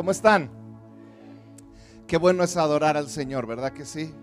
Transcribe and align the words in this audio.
¿Cómo 0.00 0.12
están? 0.12 0.48
Qué 2.06 2.16
bueno 2.16 2.42
es 2.42 2.56
adorar 2.56 2.96
al 2.96 3.10
Señor, 3.10 3.46
¿verdad 3.46 3.74
que 3.74 3.84
sí? 3.84 4.14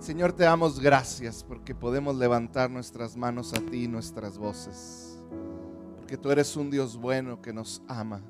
Señor, 0.00 0.34
te 0.34 0.44
damos 0.44 0.80
gracias 0.80 1.44
porque 1.48 1.74
podemos 1.74 2.14
levantar 2.16 2.70
nuestras 2.70 3.16
manos 3.16 3.54
a 3.54 3.60
ti 3.70 3.84
y 3.84 3.88
nuestras 3.88 4.36
voces. 4.36 5.18
Porque 5.96 6.18
tú 6.18 6.30
eres 6.30 6.54
un 6.58 6.70
Dios 6.70 6.98
bueno 6.98 7.40
que 7.40 7.54
nos 7.54 7.80
ama. 7.88 8.20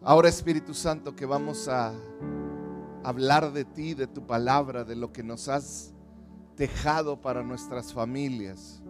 Ahora 0.00 0.30
Espíritu 0.30 0.72
Santo 0.72 1.14
que 1.14 1.26
vamos 1.26 1.68
a 1.68 1.92
hablar 3.04 3.52
de 3.52 3.66
ti, 3.66 3.92
de 3.92 4.06
tu 4.06 4.26
palabra, 4.26 4.82
de 4.82 4.96
lo 4.96 5.12
que 5.12 5.22
nos 5.22 5.50
has 5.50 5.92
dejado 6.56 7.20
para 7.20 7.42
nuestras 7.42 7.92
familias. 7.92 8.82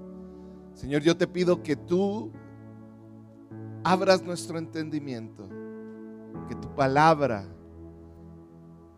Señor, 0.75 1.03
yo 1.03 1.17
te 1.17 1.27
pido 1.27 1.65
que 1.65 1.75
tú 1.75 2.31
abras 3.85 4.23
nuestro 4.23 4.59
entendimiento, 4.59 5.49
que 6.49 6.55
tu 6.55 6.75
palabra 6.75 7.47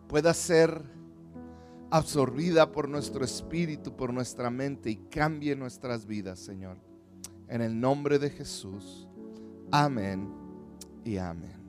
pueda 0.07 0.33
ser 0.33 0.83
absorbida 1.89 2.71
por 2.71 2.87
nuestro 2.87 3.23
espíritu, 3.23 3.95
por 3.95 4.13
nuestra 4.13 4.49
mente 4.49 4.89
y 4.89 4.95
cambie 4.95 5.55
nuestras 5.55 6.05
vidas, 6.05 6.39
Señor. 6.39 6.77
En 7.47 7.61
el 7.61 7.79
nombre 7.79 8.17
de 8.17 8.29
Jesús. 8.29 9.07
Amén 9.71 10.29
y 11.03 11.17
amén. 11.17 11.61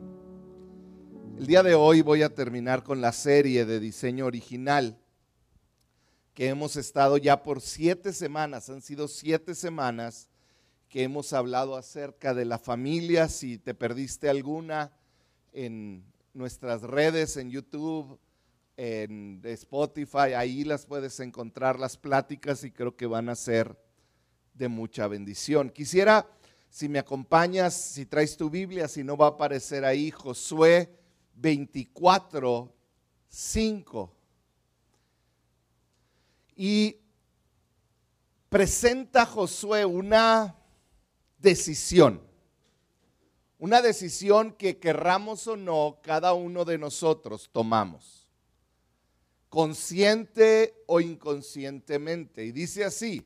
El 1.39 1.47
día 1.47 1.63
de 1.63 1.75
hoy 1.75 2.03
voy 2.03 2.23
a 2.23 2.35
terminar 2.35 2.85
con 2.85 3.01
la 3.01 3.13
serie 3.13 3.65
de 3.65 3.81
diseño 3.81 4.27
original 4.27 4.99
que 6.35 6.49
hemos 6.49 6.77
estado 6.77 7.17
ya 7.17 7.43
por 7.43 7.61
siete 7.61 8.13
semanas. 8.13 8.69
Han 8.71 8.81
sido 8.81 9.09
siete 9.09 9.55
semanas 9.55 10.29
que 10.93 11.05
hemos 11.05 11.33
hablado 11.33 11.75
acerca 11.75 12.35
de 12.35 12.45
la 12.45 12.59
familia. 12.59 13.27
Si 13.27 13.57
te 13.57 13.73
perdiste 13.73 14.29
alguna 14.29 14.93
en 15.55 16.05
nuestras 16.35 16.83
redes, 16.83 17.39
en 17.39 17.51
YouTube, 17.51 18.21
en 18.77 19.41
Spotify, 19.43 20.35
ahí 20.37 20.65
las 20.65 20.85
puedes 20.85 21.19
encontrar 21.21 21.81
las 21.81 21.97
pláticas 21.97 22.63
y 22.63 22.71
creo 22.71 22.95
que 22.95 23.07
van 23.07 23.31
a 23.31 23.37
ser 23.37 23.75
de 24.53 24.69
mucha 24.69 25.09
bendición. 25.09 25.71
Quisiera, 25.71 26.29
si 26.69 26.91
me 26.91 26.99
acompañas, 26.99 27.73
si 27.73 28.05
traes 28.05 28.37
tu 28.37 28.51
Biblia, 28.51 28.87
si 28.87 29.03
no 29.03 29.17
va 29.17 29.29
a 29.29 29.31
aparecer 29.31 29.87
ahí, 29.87 30.11
Josué 30.11 30.95
24, 31.37 32.71
5. 33.29 34.15
Y 36.55 36.99
presenta 38.51 39.25
Josué 39.25 39.87
una 39.87 40.59
decisión. 41.43 42.23
Una 43.59 43.83
decisión 43.83 44.53
que 44.53 44.79
querramos 44.79 45.47
o 45.47 45.57
no, 45.57 46.01
cada 46.03 46.33
uno 46.33 46.65
de 46.65 46.79
nosotros 46.79 47.51
tomamos. 47.53 48.29
Consciente 49.49 50.83
o 50.87 51.01
inconscientemente. 51.01 52.45
Y 52.45 52.53
dice 52.53 52.85
así, 52.85 53.25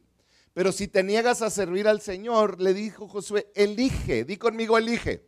pero 0.52 0.72
si 0.72 0.88
te 0.88 1.02
niegas 1.02 1.42
a 1.42 1.50
servir 1.50 1.86
al 1.86 2.00
Señor, 2.00 2.60
le 2.60 2.74
dijo 2.74 3.08
Josué, 3.08 3.50
elige, 3.54 4.24
di 4.24 4.36
conmigo, 4.36 4.76
elige. 4.76 5.24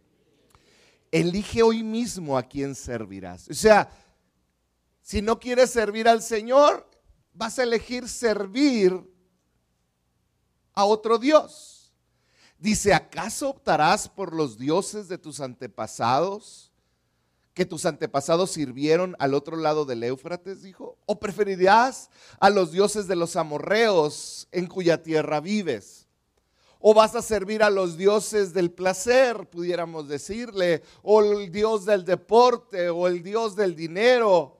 Elige 1.11 1.63
hoy 1.63 1.83
mismo 1.83 2.37
a 2.37 2.43
quién 2.43 2.75
servirás. 2.75 3.49
O 3.49 3.55
sea, 3.55 3.91
si 5.01 5.23
no 5.23 5.39
quieres 5.39 5.71
servir 5.71 6.07
al 6.09 6.23
Señor, 6.23 6.87
vas 7.33 7.59
a 7.59 7.63
elegir 7.63 8.09
servir 8.09 8.93
a 10.75 10.85
otro 10.85 11.19
Dios. 11.19 11.78
Dice, 12.59 12.93
¿acaso 12.93 13.51
optarás 13.51 14.09
por 14.09 14.35
los 14.35 14.59
dioses 14.59 15.07
de 15.09 15.17
tus 15.17 15.41
antepasados? 15.41 16.73
Que 17.55 17.65
tus 17.65 17.87
antepasados 17.87 18.51
sirvieron 18.51 19.15
al 19.21 19.35
otro 19.35 19.57
lado 19.57 19.85
del 19.85 20.03
Éufrates, 20.03 20.63
dijo. 20.63 20.99
¿O 21.07 21.21
preferirás 21.21 22.11
a 22.41 22.51
los 22.51 22.73
dioses 22.73 23.07
de 23.07 23.15
los 23.15 23.37
amorreos 23.37 24.49
en 24.51 24.67
cuya 24.67 25.03
tierra 25.03 25.41
vives? 25.41 26.09
¿O 26.81 26.95
vas 26.95 27.15
a 27.15 27.23
servir 27.23 27.63
a 27.63 27.71
los 27.71 27.97
dioses 27.97 28.53
del 28.53 28.73
placer, 28.73 29.49
pudiéramos 29.49 30.09
decirle? 30.09 30.83
¿O 31.03 31.23
el 31.23 31.51
dios 31.51 31.85
del 31.85 32.05
deporte? 32.05 32.91
¿O 32.91 33.07
el 33.07 33.23
dios 33.23 33.55
del 33.55 33.75
dinero? 33.77 34.59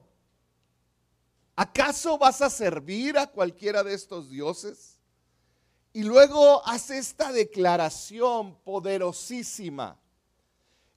¿Acaso 1.55 2.17
vas 2.17 2.41
a 2.41 2.49
servir 2.49 3.17
a 3.17 3.27
cualquiera 3.27 3.83
de 3.83 3.93
estos 3.93 4.29
dioses? 4.29 4.98
Y 5.99 6.03
luego 6.03 6.65
hace 6.65 6.97
esta 6.97 7.29
declaración 7.33 8.55
poderosísima. 8.63 9.99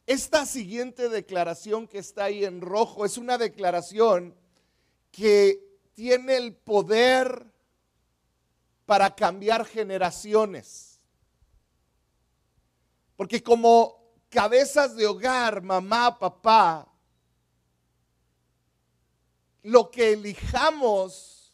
Esta 0.06 0.46
siguiente 0.46 1.08
declaración 1.08 1.88
que 1.88 1.98
está 1.98 2.26
ahí 2.26 2.44
en 2.44 2.60
rojo 2.60 3.04
es 3.04 3.18
una 3.18 3.36
declaración 3.36 4.32
que 5.10 5.58
tiene 5.92 6.36
el 6.36 6.54
poder 6.54 7.44
para 8.86 9.12
cambiar 9.12 9.64
generaciones. 9.64 11.00
Porque 13.16 13.42
como 13.42 14.04
cabezas 14.28 14.94
de 14.94 15.08
hogar, 15.08 15.62
mamá, 15.62 16.16
papá, 16.16 16.86
lo 19.64 19.90
que 19.90 20.12
elijamos 20.12 21.52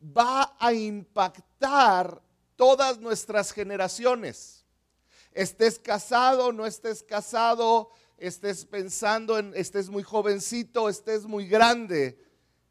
va 0.00 0.56
a 0.58 0.72
impactar 0.72 2.26
todas 2.58 2.98
nuestras 2.98 3.52
generaciones. 3.52 4.64
Estés 5.32 5.78
casado, 5.78 6.52
no 6.52 6.66
estés 6.66 7.04
casado, 7.04 7.92
estés 8.18 8.64
pensando 8.64 9.38
en, 9.38 9.52
estés 9.54 9.88
muy 9.88 10.02
jovencito, 10.02 10.88
estés 10.88 11.24
muy 11.24 11.46
grande. 11.46 12.20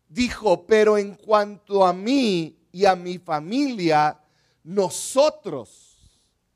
Dijo, 0.09 0.67
pero 0.67 0.97
en 0.97 1.15
cuanto 1.15 1.85
a 1.85 1.93
mí 1.93 2.59
y 2.73 2.83
a 2.83 2.97
mi 2.97 3.17
familia, 3.17 4.19
nosotros 4.61 5.97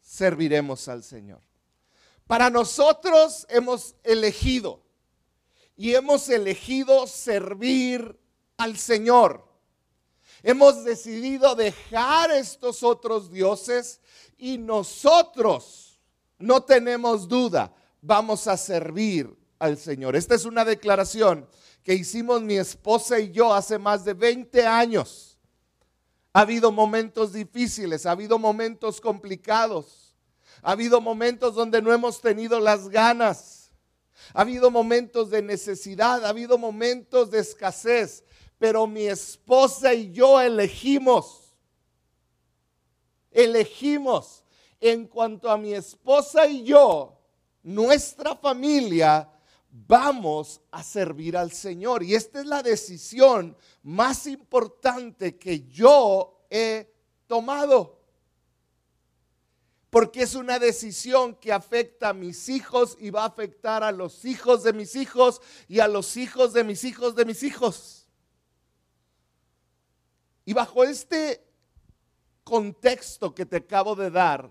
serviremos 0.02 0.90
al 0.90 1.02
Señor. 1.02 1.40
Para 2.28 2.50
nosotros 2.50 3.46
hemos 3.50 3.96
elegido 4.04 4.82
y 5.78 5.96
hemos 5.96 6.28
elegido 6.28 7.08
servir 7.08 8.20
al 8.58 8.78
Señor. 8.78 9.51
Hemos 10.44 10.84
decidido 10.84 11.56
dejar 11.56 12.32
estos 12.32 12.82
otros 12.84 13.32
dioses 13.32 14.02
y 14.38 14.58
nosotros, 14.58 16.00
no 16.40 16.64
tenemos 16.64 17.28
duda, 17.28 17.74
vamos 18.02 18.48
a 18.48 18.58
servir 18.58 19.36
al 19.60 19.78
Señor. 19.78 20.16
Esta 20.16 20.34
es 20.34 20.46
una 20.46 20.66
declaración 20.66 21.48
que 21.84 21.94
hicimos 21.94 22.42
mi 22.42 22.58
esposa 22.58 23.20
y 23.20 23.32
yo 23.32 23.54
hace 23.54 23.78
más 23.78 24.04
de 24.04 24.14
20 24.14 24.66
años. 24.66 25.38
Ha 26.34 26.42
habido 26.42 26.72
momentos 26.72 27.34
difíciles, 27.34 28.06
ha 28.06 28.12
habido 28.12 28.40
momentos 28.40 29.00
complicados, 29.00 30.16
ha 30.64 30.72
habido 30.72 31.02
momentos 31.02 31.54
donde 31.54 31.82
no 31.82 31.94
hemos 31.94 32.22
tenido 32.22 32.60
las 32.60 32.90
ganas, 32.90 33.72
ha 34.34 34.42
habido 34.42 34.72
momentos 34.72 35.30
de 35.30 35.42
necesidad, 35.42 36.26
ha 36.26 36.30
habido 36.30 36.58
momentos 36.58 37.30
de 37.32 37.40
escasez, 37.40 38.24
pero 38.62 38.86
mi 38.86 39.08
esposa 39.08 39.92
y 39.92 40.12
yo 40.12 40.40
elegimos, 40.40 41.56
elegimos 43.32 44.44
en 44.80 45.08
cuanto 45.08 45.50
a 45.50 45.58
mi 45.58 45.74
esposa 45.74 46.46
y 46.46 46.64
yo, 46.66 47.20
nuestra 47.64 48.36
familia, 48.36 49.28
vamos 49.72 50.62
a 50.70 50.84
servir 50.84 51.36
al 51.36 51.52
Señor. 51.52 52.04
Y 52.04 52.14
esta 52.14 52.40
es 52.40 52.46
la 52.46 52.62
decisión 52.62 53.58
más 53.82 54.28
importante 54.28 55.40
que 55.40 55.68
yo 55.68 56.46
he 56.48 56.94
tomado. 57.26 58.00
Porque 59.90 60.22
es 60.22 60.36
una 60.36 60.60
decisión 60.60 61.34
que 61.34 61.52
afecta 61.52 62.10
a 62.10 62.14
mis 62.14 62.48
hijos 62.48 62.96
y 63.00 63.10
va 63.10 63.24
a 63.24 63.30
afectar 63.30 63.84
a 63.84 63.92
los 63.92 64.24
hijos 64.24 64.62
de 64.62 64.72
mis 64.72 64.96
hijos 64.96 65.42
y 65.68 65.80
a 65.80 65.88
los 65.88 66.16
hijos 66.16 66.54
de 66.54 66.64
mis 66.64 66.84
hijos 66.84 67.16
de 67.16 67.26
mis 67.26 67.42
hijos. 67.42 68.01
Y 70.46 70.54
bajo 70.54 70.84
este 70.84 71.44
contexto 72.44 73.34
que 73.34 73.46
te 73.46 73.58
acabo 73.58 73.96
de 73.96 74.10
dar, 74.10 74.50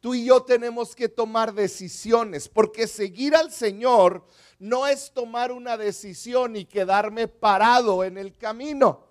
tú 0.00 0.14
y 0.14 0.24
yo 0.24 0.42
tenemos 0.42 0.94
que 0.94 1.08
tomar 1.08 1.54
decisiones, 1.54 2.48
porque 2.48 2.86
seguir 2.86 3.34
al 3.34 3.52
Señor 3.52 4.26
no 4.58 4.86
es 4.86 5.12
tomar 5.12 5.52
una 5.52 5.76
decisión 5.76 6.56
y 6.56 6.64
quedarme 6.64 7.28
parado 7.28 8.04
en 8.04 8.18
el 8.18 8.36
camino. 8.36 9.06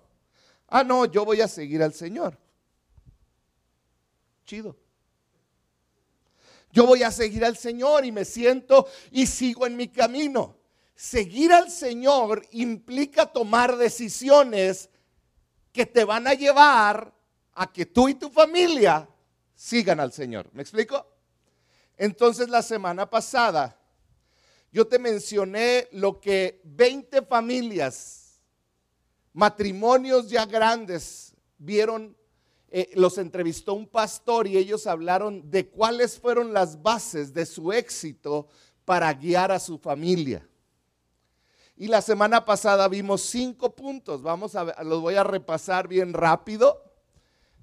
Ah, 0.68 0.84
no, 0.84 1.04
yo 1.06 1.24
voy 1.24 1.40
a 1.40 1.48
seguir 1.48 1.82
al 1.82 1.94
Señor. 1.94 2.38
Chido. 4.44 4.76
Yo 6.72 6.86
voy 6.86 7.04
a 7.04 7.10
seguir 7.12 7.44
al 7.44 7.56
Señor 7.56 8.04
y 8.04 8.10
me 8.10 8.24
siento 8.24 8.88
y 9.12 9.26
sigo 9.26 9.66
en 9.66 9.76
mi 9.76 9.88
camino. 9.88 10.56
Seguir 10.96 11.52
al 11.52 11.70
Señor 11.70 12.44
implica 12.50 13.26
tomar 13.26 13.76
decisiones 13.76 14.90
que 15.74 15.84
te 15.84 16.04
van 16.04 16.28
a 16.28 16.34
llevar 16.34 17.12
a 17.52 17.72
que 17.72 17.84
tú 17.84 18.08
y 18.08 18.14
tu 18.14 18.30
familia 18.30 19.08
sigan 19.56 19.98
al 19.98 20.12
Señor. 20.12 20.48
¿Me 20.52 20.62
explico? 20.62 21.04
Entonces 21.98 22.48
la 22.48 22.62
semana 22.62 23.10
pasada 23.10 23.78
Yo 24.72 24.86
te 24.88 24.98
mencioné 24.98 25.88
lo 25.92 26.20
que 26.20 26.60
20 26.64 27.22
familias, 27.22 28.40
matrimonios 29.32 30.28
ya 30.28 30.46
grandes, 30.46 31.32
vieron, 31.58 32.16
eh, 32.68 32.90
los 32.94 33.18
entrevistó 33.18 33.74
un 33.74 33.86
pastor 33.86 34.48
y 34.48 34.56
ellos 34.56 34.88
hablaron 34.88 35.48
de 35.48 35.68
cuáles 35.68 36.18
fueron 36.18 36.52
las 36.52 36.82
bases 36.82 37.32
de 37.32 37.46
su 37.46 37.72
éxito 37.72 38.48
para 38.84 39.12
guiar 39.12 39.52
a 39.52 39.60
su 39.60 39.78
familia. 39.78 40.44
Y 41.76 41.88
la 41.88 42.02
semana 42.02 42.44
pasada 42.44 42.86
vimos 42.88 43.22
cinco 43.22 43.74
puntos, 43.74 44.22
vamos 44.22 44.54
a 44.54 44.82
los 44.84 45.00
voy 45.00 45.16
a 45.16 45.24
repasar 45.24 45.88
bien 45.88 46.12
rápido. 46.12 46.82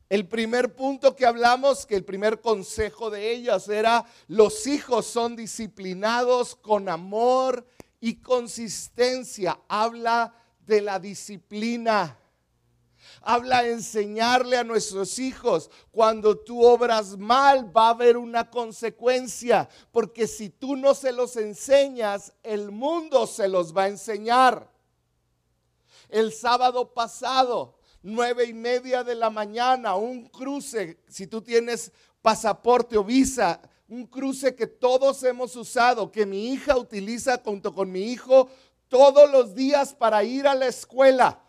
El 0.09 0.27
primer 0.27 0.75
punto 0.75 1.15
que 1.15 1.25
hablamos, 1.25 1.85
que 1.85 1.95
el 1.95 2.03
primer 2.03 2.41
consejo 2.41 3.09
de 3.09 3.31
ellas 3.31 3.69
era, 3.69 4.05
los 4.27 4.67
hijos 4.67 5.05
son 5.05 5.37
disciplinados 5.37 6.57
con 6.57 6.89
amor 6.89 7.65
y 8.01 8.15
consistencia. 8.15 9.61
Habla 9.69 10.35
de 10.65 10.81
la 10.81 10.99
disciplina. 10.99 12.17
Habla 13.23 13.61
de 13.61 13.73
enseñarle 13.73 14.57
a 14.57 14.63
nuestros 14.63 15.19
hijos, 15.19 15.69
cuando 15.91 16.39
tú 16.39 16.63
obras 16.63 17.17
mal 17.17 17.75
va 17.75 17.87
a 17.87 17.91
haber 17.91 18.17
una 18.17 18.49
consecuencia, 18.49 19.69
porque 19.91 20.25
si 20.25 20.49
tú 20.49 20.75
no 20.75 20.95
se 20.95 21.11
los 21.11 21.37
enseñas, 21.37 22.33
el 22.41 22.71
mundo 22.71 23.27
se 23.27 23.47
los 23.47 23.77
va 23.77 23.83
a 23.83 23.89
enseñar. 23.89 24.71
El 26.09 26.33
sábado 26.33 26.93
pasado 26.93 27.77
nueve 28.01 28.45
y 28.45 28.53
media 28.53 29.03
de 29.03 29.13
la 29.13 29.29
mañana, 29.29 29.95
un 29.95 30.27
cruce, 30.27 30.99
si 31.07 31.27
tú 31.27 31.43
tienes 31.43 31.91
pasaporte 32.23 32.97
o 32.97 33.03
visa, 33.03 33.61
un 33.87 34.07
cruce 34.07 34.55
que 34.55 34.65
todos 34.65 35.21
hemos 35.23 35.55
usado, 35.55 36.11
que 36.11 36.25
mi 36.25 36.53
hija 36.53 36.75
utiliza 36.75 37.39
junto 37.43 37.71
con 37.71 37.91
mi 37.91 38.11
hijo 38.11 38.49
todos 38.87 39.29
los 39.29 39.53
días 39.53 39.93
para 39.93 40.23
ir 40.23 40.47
a 40.47 40.55
la 40.55 40.65
escuela 40.65 41.39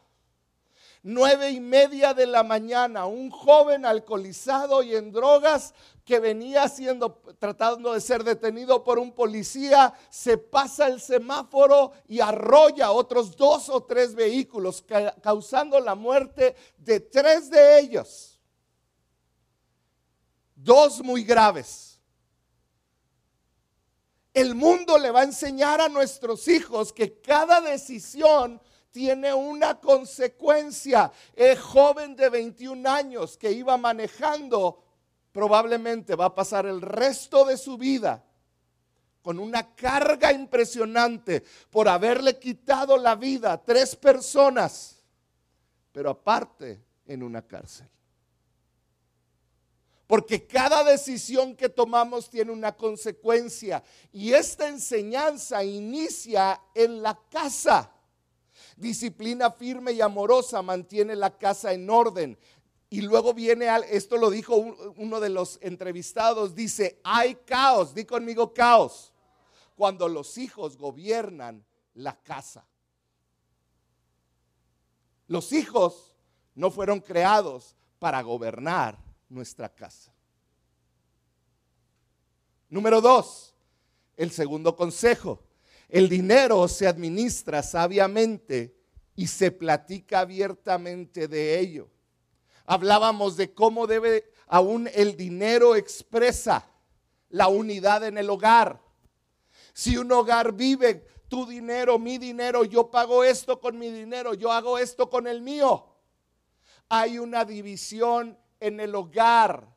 nueve 1.02 1.50
y 1.50 1.60
media 1.60 2.14
de 2.14 2.26
la 2.26 2.42
mañana, 2.42 3.06
un 3.06 3.30
joven 3.30 3.84
alcoholizado 3.84 4.82
y 4.82 4.94
en 4.94 5.10
drogas 5.10 5.74
que 6.04 6.20
venía 6.20 6.68
siendo 6.68 7.22
tratando 7.38 7.92
de 7.92 8.00
ser 8.00 8.24
detenido 8.24 8.82
por 8.82 8.98
un 8.98 9.12
policía, 9.12 9.94
se 10.10 10.38
pasa 10.38 10.86
el 10.86 11.00
semáforo 11.00 11.92
y 12.08 12.20
arrolla 12.20 12.90
otros 12.90 13.36
dos 13.36 13.68
o 13.68 13.82
tres 13.84 14.14
vehículos, 14.14 14.84
causando 15.22 15.78
la 15.80 15.94
muerte 15.94 16.56
de 16.76 17.00
tres 17.00 17.50
de 17.50 17.80
ellos. 17.80 18.40
Dos 20.54 21.02
muy 21.02 21.24
graves. 21.24 22.00
El 24.34 24.54
mundo 24.54 24.98
le 24.98 25.10
va 25.10 25.20
a 25.20 25.24
enseñar 25.24 25.80
a 25.80 25.88
nuestros 25.88 26.48
hijos 26.48 26.92
que 26.92 27.20
cada 27.20 27.60
decisión 27.60 28.60
tiene 28.92 29.34
una 29.34 29.80
consecuencia. 29.80 31.10
El 31.34 31.58
joven 31.58 32.14
de 32.14 32.28
21 32.28 32.88
años 32.88 33.36
que 33.36 33.50
iba 33.50 33.76
manejando 33.76 34.84
probablemente 35.32 36.14
va 36.14 36.26
a 36.26 36.34
pasar 36.34 36.66
el 36.66 36.80
resto 36.80 37.44
de 37.44 37.56
su 37.56 37.76
vida 37.76 38.24
con 39.22 39.38
una 39.38 39.74
carga 39.74 40.32
impresionante 40.32 41.42
por 41.70 41.88
haberle 41.88 42.38
quitado 42.38 42.96
la 42.96 43.14
vida 43.14 43.52
a 43.52 43.62
tres 43.62 43.96
personas, 43.96 45.02
pero 45.92 46.10
aparte 46.10 46.82
en 47.06 47.22
una 47.22 47.42
cárcel. 47.42 47.88
Porque 50.06 50.46
cada 50.46 50.84
decisión 50.84 51.56
que 51.56 51.70
tomamos 51.70 52.28
tiene 52.28 52.52
una 52.52 52.76
consecuencia 52.76 53.82
y 54.12 54.34
esta 54.34 54.68
enseñanza 54.68 55.64
inicia 55.64 56.60
en 56.74 57.00
la 57.00 57.18
casa. 57.30 57.90
Disciplina 58.82 59.52
firme 59.52 59.92
y 59.92 60.00
amorosa 60.00 60.60
mantiene 60.60 61.14
la 61.14 61.38
casa 61.38 61.72
en 61.72 61.88
orden. 61.88 62.36
Y 62.90 63.00
luego 63.00 63.32
viene, 63.32 63.68
esto 63.88 64.16
lo 64.16 64.28
dijo 64.28 64.56
uno 64.56 65.20
de 65.20 65.28
los 65.28 65.58
entrevistados, 65.62 66.56
dice, 66.56 67.00
hay 67.04 67.36
caos, 67.36 67.94
di 67.94 68.04
conmigo 68.04 68.52
caos, 68.52 69.12
cuando 69.76 70.08
los 70.08 70.36
hijos 70.36 70.76
gobiernan 70.76 71.64
la 71.94 72.20
casa. 72.20 72.66
Los 75.28 75.52
hijos 75.52 76.16
no 76.56 76.72
fueron 76.72 76.98
creados 76.98 77.76
para 78.00 78.20
gobernar 78.20 78.98
nuestra 79.28 79.68
casa. 79.68 80.12
Número 82.68 83.00
dos, 83.00 83.54
el 84.16 84.32
segundo 84.32 84.74
consejo. 84.74 85.40
El 85.92 86.08
dinero 86.08 86.68
se 86.68 86.86
administra 86.86 87.62
sabiamente 87.62 88.74
y 89.14 89.26
se 89.26 89.50
platica 89.50 90.20
abiertamente 90.20 91.28
de 91.28 91.60
ello. 91.60 91.90
Hablábamos 92.64 93.36
de 93.36 93.52
cómo 93.52 93.86
debe 93.86 94.24
aún 94.46 94.88
el 94.94 95.18
dinero 95.18 95.76
expresa 95.76 96.66
la 97.28 97.48
unidad 97.48 98.06
en 98.06 98.16
el 98.16 98.30
hogar. 98.30 98.80
Si 99.74 99.98
un 99.98 100.10
hogar 100.12 100.54
vive 100.54 101.06
tu 101.28 101.44
dinero, 101.44 101.98
mi 101.98 102.16
dinero, 102.16 102.64
yo 102.64 102.90
pago 102.90 103.22
esto 103.22 103.60
con 103.60 103.78
mi 103.78 103.90
dinero, 103.90 104.32
yo 104.32 104.50
hago 104.50 104.78
esto 104.78 105.10
con 105.10 105.26
el 105.26 105.42
mío. 105.42 105.94
Hay 106.88 107.18
una 107.18 107.44
división 107.44 108.38
en 108.60 108.80
el 108.80 108.94
hogar. 108.94 109.71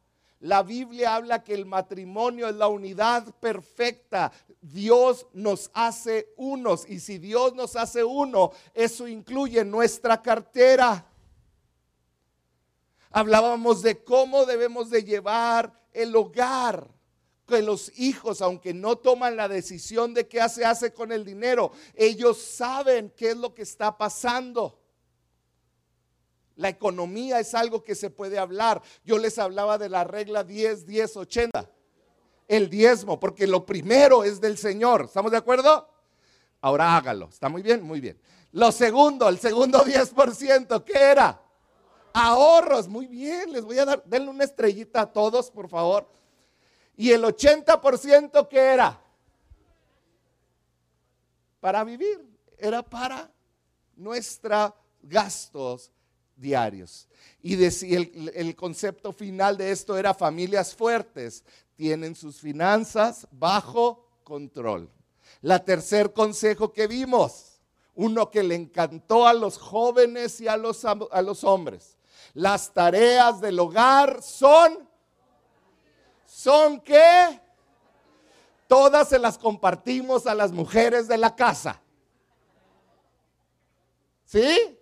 La 0.45 0.61
Biblia 0.61 1.15
habla 1.15 1.43
que 1.43 1.55
el 1.55 1.65
matrimonio 1.65 2.47
es 2.47 2.53
la 2.53 2.67
unidad 2.67 3.33
perfecta. 3.39 4.31
Dios 4.61 5.25
nos 5.33 5.71
hace 5.73 6.35
unos 6.37 6.87
y 6.87 6.99
si 6.99 7.17
Dios 7.17 7.55
nos 7.55 7.75
hace 7.75 8.03
uno, 8.03 8.51
eso 8.75 9.07
incluye 9.07 9.65
nuestra 9.65 10.21
cartera. 10.21 11.03
Hablábamos 13.09 13.81
de 13.81 14.03
cómo 14.03 14.45
debemos 14.45 14.91
de 14.91 15.03
llevar 15.03 15.81
el 15.91 16.15
hogar 16.15 16.91
que 17.47 17.63
los 17.63 17.91
hijos, 17.97 18.39
aunque 18.43 18.71
no 18.71 18.97
toman 18.97 19.35
la 19.35 19.47
decisión 19.47 20.13
de 20.13 20.27
qué 20.27 20.47
se 20.47 20.63
hace 20.63 20.93
con 20.93 21.11
el 21.11 21.25
dinero, 21.25 21.71
ellos 21.95 22.39
saben 22.39 23.11
qué 23.17 23.31
es 23.31 23.37
lo 23.37 23.55
que 23.55 23.63
está 23.63 23.97
pasando. 23.97 24.79
La 26.55 26.69
economía 26.69 27.39
es 27.39 27.53
algo 27.53 27.83
que 27.83 27.95
se 27.95 28.09
puede 28.09 28.39
hablar. 28.39 28.81
Yo 29.03 29.17
les 29.17 29.37
hablaba 29.37 29.77
de 29.77 29.89
la 29.89 30.03
regla 30.03 30.43
10, 30.43 30.85
10, 30.85 31.17
80. 31.17 31.69
El 32.47 32.69
diezmo, 32.69 33.19
porque 33.19 33.45
lo 33.47 33.65
primero 33.65 34.23
es 34.23 34.39
del 34.39 34.57
Señor. 34.57 35.05
¿Estamos 35.05 35.31
de 35.31 35.37
acuerdo? 35.37 35.89
Ahora 36.61 36.95
hágalo. 36.95 37.29
¿Está 37.29 37.49
muy 37.49 37.61
bien? 37.61 37.83
Muy 37.83 37.99
bien. 37.99 38.19
Lo 38.53 38.71
segundo, 38.71 39.27
el 39.27 39.37
segundo 39.37 39.83
10%, 39.83 40.83
¿qué 40.85 40.97
era? 40.97 41.41
Ahorros. 42.13 42.87
Muy 42.87 43.07
bien, 43.07 43.51
les 43.51 43.65
voy 43.65 43.77
a 43.79 43.85
dar, 43.85 44.03
denle 44.05 44.29
una 44.29 44.45
estrellita 44.45 45.01
a 45.01 45.11
todos, 45.11 45.51
por 45.51 45.67
favor. 45.67 46.07
Y 46.95 47.11
el 47.11 47.23
80%, 47.23 48.47
¿qué 48.47 48.59
era? 48.59 49.01
Para 51.59 51.83
vivir. 51.83 52.23
Era 52.57 52.81
para 52.81 53.29
nuestros 53.97 54.71
gastos 55.01 55.91
diarios. 56.35 57.07
Y 57.41 57.53
el, 57.93 58.31
el 58.33 58.55
concepto 58.55 59.13
final 59.13 59.57
de 59.57 59.71
esto 59.71 59.97
era 59.97 60.13
familias 60.13 60.75
fuertes, 60.75 61.43
tienen 61.75 62.15
sus 62.15 62.39
finanzas 62.39 63.27
bajo 63.31 64.07
control. 64.23 64.89
La 65.41 65.63
tercer 65.63 66.11
consejo 66.13 66.73
que 66.73 66.87
vimos, 66.87 67.59
uno 67.93 68.29
que 68.29 68.43
le 68.43 68.55
encantó 68.55 69.27
a 69.27 69.33
los 69.33 69.57
jóvenes 69.57 70.41
y 70.41 70.47
a 70.47 70.57
los, 70.57 70.83
a 70.85 71.21
los 71.21 71.43
hombres. 71.43 71.97
Las 72.33 72.73
tareas 72.73 73.39
del 73.39 73.59
hogar 73.59 74.21
son, 74.21 74.89
¿son 76.25 76.81
qué? 76.81 77.39
Todas 78.67 79.09
se 79.09 79.19
las 79.19 79.37
compartimos 79.37 80.25
a 80.27 80.35
las 80.35 80.51
mujeres 80.51 81.07
de 81.07 81.17
la 81.17 81.35
casa. 81.35 81.79
¿Sí? 84.25 84.77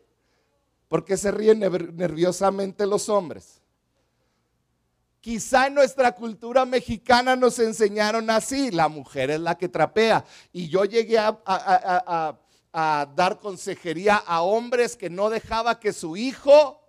¿Por 0.93 1.17
se 1.17 1.31
ríen 1.31 1.57
nerviosamente 1.57 2.85
los 2.85 3.09
hombres? 3.09 3.59
Quizá 5.21 5.65
en 5.65 5.73
nuestra 5.73 6.11
cultura 6.11 6.65
mexicana 6.65 7.35
nos 7.35 7.57
enseñaron 7.57 8.29
así, 8.29 8.69
la 8.69 8.87
mujer 8.89 9.31
es 9.31 9.39
la 9.39 9.57
que 9.57 9.67
trapea. 9.67 10.23
Y 10.51 10.69
yo 10.69 10.85
llegué 10.85 11.17
a, 11.17 12.37
dar 13.15 13.39
consejería 13.39 14.17
a 14.17 14.43
hombres 14.43 14.95
que 14.95 15.09
no 15.09 15.31
dejaba 15.31 15.79
que 15.79 15.93
su 15.93 16.15
hijo 16.15 16.79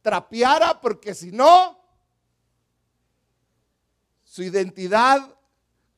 trapeara 0.00 0.80
porque 0.80 1.14
si 1.14 1.30
no, 1.30 1.78
su 4.24 4.42
identidad 4.42 5.36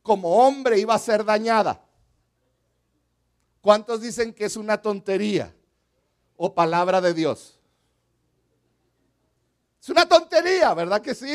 como 0.02 0.44
hombre 0.44 0.80
iba 0.80 0.96
a 0.96 0.98
ser 0.98 1.24
dañada. 1.24 1.80
¿Cuántos 3.60 4.00
dicen 4.00 4.34
que 4.34 4.46
es 4.46 4.56
una 4.56 4.82
tontería? 4.82 5.54
O 6.44 6.52
palabra 6.52 7.00
de 7.00 7.14
Dios. 7.14 7.56
Es 9.80 9.88
una 9.88 10.08
tontería, 10.08 10.74
¿verdad 10.74 11.00
que 11.00 11.14
sí? 11.14 11.32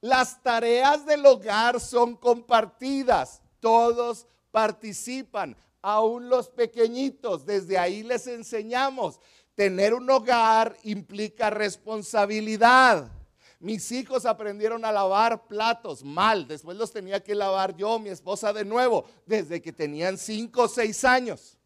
Las 0.00 0.40
tareas 0.44 1.04
del 1.04 1.26
hogar 1.26 1.80
son 1.80 2.14
compartidas. 2.14 3.42
Todos 3.58 4.28
participan, 4.52 5.56
aún 5.82 6.28
los 6.28 6.50
pequeñitos, 6.50 7.44
desde 7.44 7.76
ahí 7.76 8.04
les 8.04 8.28
enseñamos. 8.28 9.18
Tener 9.56 9.92
un 9.92 10.08
hogar 10.08 10.76
implica 10.84 11.50
responsabilidad. 11.50 13.10
Mis 13.58 13.90
hijos 13.90 14.24
aprendieron 14.24 14.84
a 14.84 14.92
lavar 14.92 15.48
platos 15.48 16.04
mal, 16.04 16.46
después 16.46 16.76
los 16.76 16.92
tenía 16.92 17.24
que 17.24 17.34
lavar 17.34 17.76
yo, 17.76 17.98
mi 17.98 18.10
esposa 18.10 18.52
de 18.52 18.64
nuevo, 18.64 19.04
desde 19.26 19.60
que 19.60 19.72
tenían 19.72 20.16
5 20.16 20.62
o 20.62 20.68
6 20.68 21.04
años. 21.04 21.58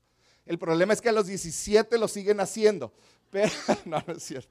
El 0.48 0.58
problema 0.58 0.94
es 0.94 1.02
que 1.02 1.10
a 1.10 1.12
los 1.12 1.26
17 1.26 1.98
lo 1.98 2.08
siguen 2.08 2.40
haciendo, 2.40 2.90
pero 3.30 3.52
no, 3.84 4.02
no 4.06 4.14
es 4.14 4.22
cierto. 4.22 4.48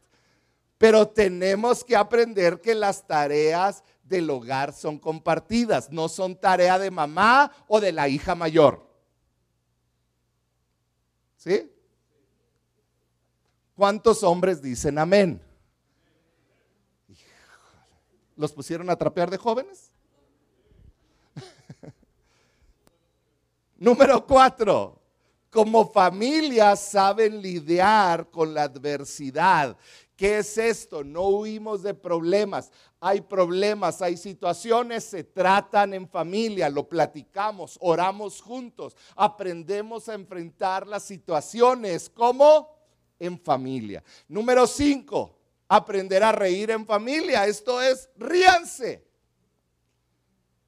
Pero 0.78 1.08
tenemos 1.08 1.84
que 1.84 1.96
aprender 1.96 2.62
que 2.62 2.76
las 2.76 3.08
tareas 3.08 3.84
del 4.04 4.30
hogar 4.30 4.74
son 4.74 5.00
compartidas, 5.00 5.92
no 5.92 6.08
son 6.08 6.40
tarea 6.40 6.78
de 6.78 6.92
mamá 6.92 7.52
o 7.68 7.82
de 7.82 7.92
la 7.92 8.08
hija 8.08 8.36
mayor. 8.36 8.88
¿Sí? 11.36 11.72
¿Cuántos 13.76 14.22
hombres 14.22 14.62
dicen 14.62 15.00
amén? 15.00 15.42
¿Los 18.36 18.54
pusieron 18.54 18.88
a 18.92 18.96
trapear 18.96 19.32
de 19.32 19.38
jóvenes? 19.38 19.92
Número 23.78 24.24
cuatro, 24.28 24.97
como 25.50 25.92
familia 25.92 26.76
saben 26.76 27.42
lidiar 27.42 28.30
con 28.30 28.54
la 28.54 28.64
adversidad. 28.64 29.78
¿Qué 30.16 30.40
es 30.40 30.58
esto? 30.58 31.04
No 31.04 31.28
huimos 31.28 31.84
de 31.84 31.94
problemas. 31.94 32.72
Hay 33.00 33.22
problemas, 33.22 34.02
hay 34.02 34.18
situaciones, 34.18 35.04
se 35.04 35.24
tratan 35.24 35.94
en 35.94 36.10
familia, 36.10 36.70
lo 36.70 36.90
platicamos, 36.90 37.78
oramos 37.80 38.42
juntos, 38.42 38.96
aprendemos 39.16 40.10
a 40.10 40.16
enfrentar 40.16 40.88
las 40.88 41.04
situaciones 41.04 42.10
como 42.10 42.76
en 43.20 43.40
familia. 43.40 44.04
Número 44.28 44.66
cinco, 44.66 45.38
aprender 45.68 46.24
a 46.24 46.32
reír 46.32 46.72
en 46.72 46.86
familia. 46.86 47.46
Esto 47.46 47.80
es, 47.82 48.10
ríanse. 48.16 49.07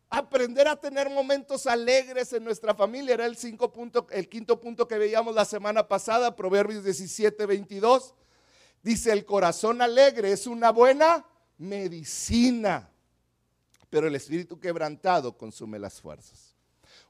Aprender 0.09 0.67
a 0.67 0.75
tener 0.75 1.09
momentos 1.09 1.67
alegres 1.67 2.33
en 2.33 2.43
nuestra 2.43 2.73
familia. 2.73 3.13
Era 3.13 3.25
el, 3.25 3.37
cinco 3.37 3.71
punto, 3.71 4.07
el 4.11 4.27
quinto 4.27 4.59
punto 4.59 4.87
que 4.87 4.97
veíamos 4.97 5.35
la 5.35 5.45
semana 5.45 5.87
pasada, 5.87 6.35
Proverbios 6.35 6.83
17, 6.83 7.45
22. 7.45 8.15
Dice, 8.81 9.11
el 9.11 9.25
corazón 9.25 9.81
alegre 9.81 10.31
es 10.31 10.47
una 10.47 10.71
buena 10.71 11.25
medicina, 11.57 12.89
pero 13.89 14.07
el 14.07 14.15
espíritu 14.15 14.59
quebrantado 14.59 15.37
consume 15.37 15.77
las 15.77 16.01
fuerzas. 16.01 16.55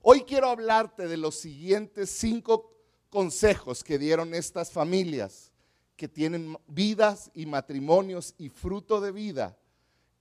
Hoy 0.02 0.22
quiero 0.22 0.50
hablarte 0.50 1.08
de 1.08 1.18
los 1.18 1.36
siguientes 1.36 2.10
cinco 2.10 2.74
consejos 3.10 3.84
que 3.84 3.98
dieron 3.98 4.34
estas 4.34 4.72
familias 4.72 5.52
que 6.00 6.08
tienen 6.08 6.58
vidas 6.68 7.30
y 7.34 7.46
matrimonios 7.46 8.34
y 8.38 8.48
fruto 8.48 9.02
de 9.02 9.12
vida 9.12 9.58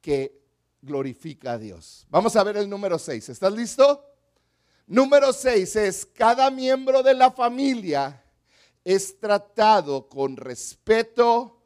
que 0.01 0.48
glorifica 0.83 1.53
a 1.53 1.59
Dios. 1.59 2.07
Vamos 2.11 2.37
a 2.37 2.45
ver 2.45 2.57
el 2.57 2.69
número 2.69 2.99
6. 2.99 3.29
¿Estás 3.29 3.53
listo? 3.53 4.05
Número 4.87 5.33
6 5.33 5.77
es, 5.77 6.07
cada 6.07 6.51
miembro 6.51 7.03
de 7.03 7.15
la 7.15 7.31
familia 7.31 8.25
es 8.85 9.21
tratado 9.21 10.09
con 10.09 10.37
respeto 10.37 11.63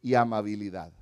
y 0.00 0.14
amabilidad. 0.14 0.92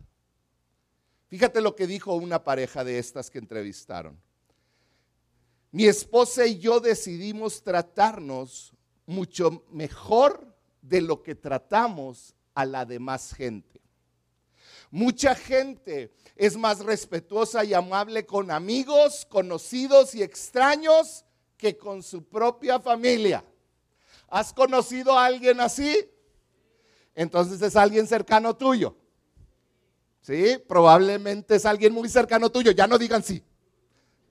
Fíjate 1.28 1.60
lo 1.60 1.76
que 1.76 1.86
dijo 1.86 2.14
una 2.14 2.42
pareja 2.42 2.82
de 2.82 2.98
estas 2.98 3.30
que 3.30 3.38
entrevistaron. 3.38 4.20
Mi 5.70 5.86
esposa 5.86 6.46
y 6.46 6.58
yo 6.58 6.80
decidimos 6.80 7.62
tratarnos 7.62 8.72
mucho 9.06 9.64
mejor 9.70 10.56
de 10.82 11.00
lo 11.00 11.22
que 11.22 11.34
tratamos 11.34 12.34
a 12.54 12.64
la 12.64 12.84
demás 12.84 13.34
gente. 13.34 13.80
Mucha 14.90 15.34
gente 15.34 16.12
es 16.36 16.56
más 16.56 16.80
respetuosa 16.80 17.64
y 17.64 17.74
amable 17.74 18.24
con 18.24 18.50
amigos, 18.50 19.26
conocidos 19.28 20.14
y 20.14 20.22
extraños 20.22 21.24
que 21.56 21.76
con 21.76 22.02
su 22.02 22.24
propia 22.24 22.78
familia. 22.78 23.44
¿Has 24.28 24.52
conocido 24.52 25.18
a 25.18 25.26
alguien 25.26 25.60
así? 25.60 26.08
Entonces 27.14 27.60
es 27.62 27.76
alguien 27.76 28.06
cercano 28.06 28.54
tuyo. 28.54 28.96
¿Sí? 30.20 30.58
Probablemente 30.68 31.54
es 31.56 31.64
alguien 31.64 31.92
muy 31.92 32.08
cercano 32.08 32.50
tuyo. 32.50 32.72
Ya 32.72 32.86
no 32.86 32.98
digan 32.98 33.22
sí. 33.22 33.42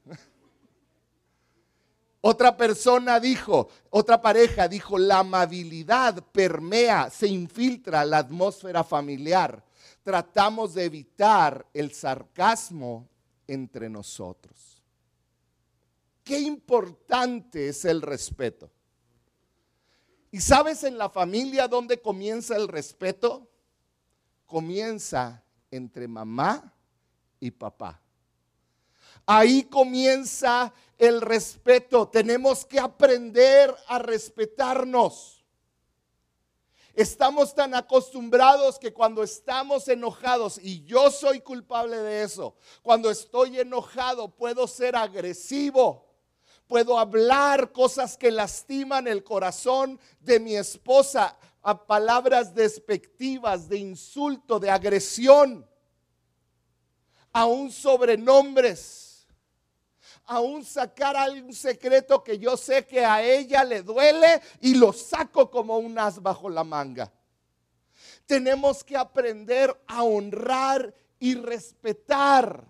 Otra 2.22 2.56
persona 2.58 3.20
dijo, 3.20 3.70
otra 3.90 4.22
pareja 4.22 4.68
dijo, 4.68 4.98
la 4.98 5.20
amabilidad 5.20 6.24
permea, 6.32 7.10
se 7.10 7.28
infiltra 7.28 8.04
la 8.04 8.18
atmósfera 8.18 8.84
familiar. 8.84 9.64
Tratamos 10.06 10.76
de 10.76 10.86
evitar 10.86 11.66
el 11.74 11.92
sarcasmo 11.92 13.10
entre 13.48 13.90
nosotros. 13.90 14.84
Qué 16.24 16.40
importante 16.40 17.70
es 17.70 17.86
el 17.86 18.04
respeto. 18.04 18.70
¿Y 20.30 20.42
sabes 20.42 20.84
en 20.84 21.00
la 21.00 21.10
familia 21.10 21.68
dónde 21.68 22.00
comienza 22.04 22.56
el 22.56 22.68
respeto? 22.68 23.50
Comienza 24.46 25.44
entre 25.72 26.08
mamá 26.08 26.72
y 27.40 27.50
papá. 27.50 28.00
Ahí 29.26 29.64
comienza 29.64 30.72
el 31.00 31.20
respeto. 31.20 32.10
Tenemos 32.10 32.64
que 32.64 32.80
aprender 32.80 33.76
a 33.88 33.98
respetarnos. 33.98 35.35
Estamos 36.96 37.54
tan 37.54 37.76
acostumbrados 37.76 38.80
que 38.80 38.94
cuando 38.94 39.22
estamos 39.22 39.88
enojados, 39.90 40.58
y 40.64 40.84
yo 40.86 41.12
soy 41.12 41.42
culpable 41.42 41.98
de 41.98 42.24
eso, 42.24 42.56
cuando 42.82 43.12
estoy 43.12 43.60
enojado 43.60 44.30
puedo 44.30 44.66
ser 44.66 44.96
agresivo, 44.96 46.08
puedo 46.68 46.98
hablar 46.98 47.74
cosas 47.74 48.16
que 48.16 48.32
lastiman 48.32 49.08
el 49.08 49.26
corazón 49.26 50.00
de 50.22 50.40
mi 50.40 50.56
esposa, 50.56 51.38
a 51.62 51.86
palabras 51.86 52.54
despectivas, 52.54 53.68
de 53.68 53.78
insulto, 53.78 54.60
de 54.60 54.70
agresión, 54.70 55.68
aún 57.34 57.72
sobrenombres 57.72 59.05
aún 60.26 60.64
sacar 60.64 61.16
algún 61.16 61.54
secreto 61.54 62.24
que 62.24 62.38
yo 62.38 62.58
sé 62.58 62.86
que 62.86 63.06
a 63.06 63.22
ella 63.24 63.64
le 63.64 63.82
duele 63.82 64.42
y 64.62 64.76
lo 64.76 64.94
saco 64.94 65.50
como 65.50 65.78
un 65.78 65.98
as 65.98 66.22
bajo 66.22 66.50
la 66.50 66.64
manga. 66.64 67.12
Tenemos 68.26 68.84
que 68.84 68.98
aprender 68.98 69.76
a 69.88 70.04
honrar 70.04 70.94
y 71.20 71.36
respetar 71.36 72.66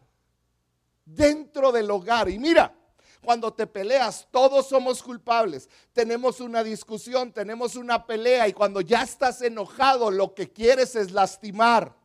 dentro 1.06 1.72
del 1.72 1.90
hogar. 1.92 2.30
Y 2.30 2.38
mira, 2.38 2.76
cuando 3.24 3.54
te 3.54 3.66
peleas, 3.66 4.28
todos 4.32 4.68
somos 4.68 5.02
culpables. 5.02 5.70
Tenemos 5.94 6.40
una 6.40 6.64
discusión, 6.64 7.32
tenemos 7.32 7.76
una 7.76 8.06
pelea 8.06 8.48
y 8.48 8.54
cuando 8.54 8.82
ya 8.82 9.02
estás 9.02 9.42
enojado, 9.42 10.12
lo 10.12 10.34
que 10.34 10.52
quieres 10.52 10.96
es 10.96 11.12
lastimar 11.12 11.96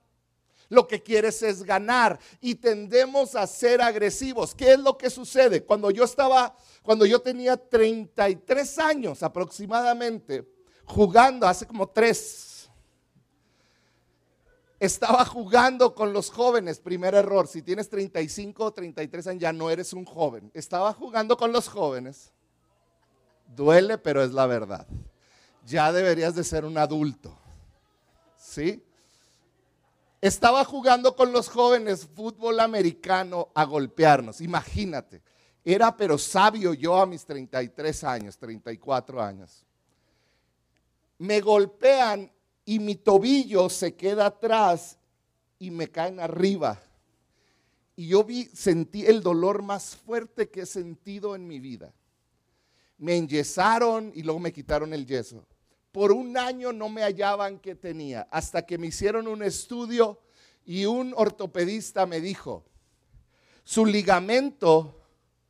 lo 0.71 0.89
que 0.89 1.03
quieres 1.03 1.43
es 1.43 1.63
ganar 1.63 2.19
y 2.41 2.55
tendemos 2.55 3.35
a 3.35 3.47
ser 3.47 3.83
agresivos. 3.83 4.55
¿Qué 4.55 4.73
es 4.73 4.79
lo 4.79 4.97
que 4.97 5.11
sucede? 5.11 5.63
Cuando 5.65 5.91
yo 5.91 6.05
estaba, 6.05 6.57
cuando 6.83 7.05
yo 7.05 7.21
tenía 7.21 7.57
33 7.57 8.79
años 8.79 9.23
aproximadamente, 9.23 10.49
jugando, 10.87 11.47
hace 11.47 11.67
como 11.67 11.89
tres, 11.89 12.71
estaba 14.79 15.25
jugando 15.25 15.95
con 15.95 16.13
los 16.13 16.31
jóvenes, 16.31 16.81
primer 16.81 17.15
error, 17.15 17.47
si 17.49 17.63
tienes 17.63 17.91
35 17.91 18.65
o 18.65 18.73
33 18.73 19.27
años 19.27 19.43
ya 19.43 19.53
no 19.53 19.71
eres 19.71 19.93
un 19.93 20.05
joven, 20.05 20.51
estaba 20.55 20.93
jugando 20.95 21.37
con 21.37 21.53
los 21.53 21.69
jóvenes, 21.69 22.33
duele 23.47 23.99
pero 23.99 24.23
es 24.23 24.31
la 24.31 24.47
verdad, 24.47 24.87
ya 25.67 25.93
deberías 25.93 26.35
de 26.35 26.45
ser 26.45 26.65
un 26.65 26.79
adulto, 26.79 27.37
¿sí? 28.37 28.83
Estaba 30.21 30.65
jugando 30.65 31.17
con 31.17 31.33
los 31.33 31.49
jóvenes 31.49 32.07
fútbol 32.07 32.61
americano 32.61 33.49
a 33.55 33.65
golpearnos. 33.65 34.41
Imagínate. 34.41 35.23
Era 35.65 35.97
pero 35.97 36.19
sabio 36.19 36.75
yo 36.75 37.01
a 37.01 37.07
mis 37.07 37.25
33 37.25 38.05
años, 38.05 38.39
34 38.39 39.23
años. 39.23 39.65
Me 41.19 41.41
golpean 41.41 42.31
y 42.65 42.79
mi 42.79 42.97
tobillo 42.97 43.69
se 43.69 43.95
queda 43.95 44.27
atrás 44.27 44.99
y 45.59 45.71
me 45.71 45.89
caen 45.89 46.21
arriba. 46.21 46.81
Y 47.97 48.09
yo 48.09 48.25
vi, 48.25 48.45
sentí 48.45 49.05
el 49.05 49.23
dolor 49.23 49.63
más 49.63 49.97
fuerte 49.97 50.49
que 50.49 50.63
he 50.63 50.67
sentido 50.67 51.35
en 51.35 51.47
mi 51.47 51.61
vida. 51.61 51.93
Me 52.99 53.17
enyesaron 53.17 54.13
y 54.15 54.23
luego 54.23 54.41
me 54.41 54.53
quitaron 54.53 54.93
el 54.93 55.07
yeso. 55.07 55.45
Por 55.93 56.13
un 56.13 56.37
año 56.37 56.73
no 56.73 56.89
me 56.89 57.03
hallaban 57.03 57.59
que 57.59 57.75
tenía, 57.75 58.29
hasta 58.31 58.65
que 58.65 58.79
me 58.79 58.89
hicieron 58.89 59.27
un 59.27 59.43
estudio 59.43 60.21
y 60.65 60.85
un 60.85 61.13
ortopedista 61.17 62.07
me 62.07 62.21
dijo, 62.21 62.65
su 63.65 63.85
ligamento 63.85 65.01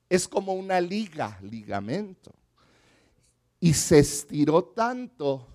es 0.09 0.27
como 0.27 0.55
una 0.55 0.81
liga, 0.81 1.39
ligamento. 1.43 2.33
Y 3.61 3.75
se 3.75 3.99
estiró 3.99 4.65
tanto, 4.65 5.47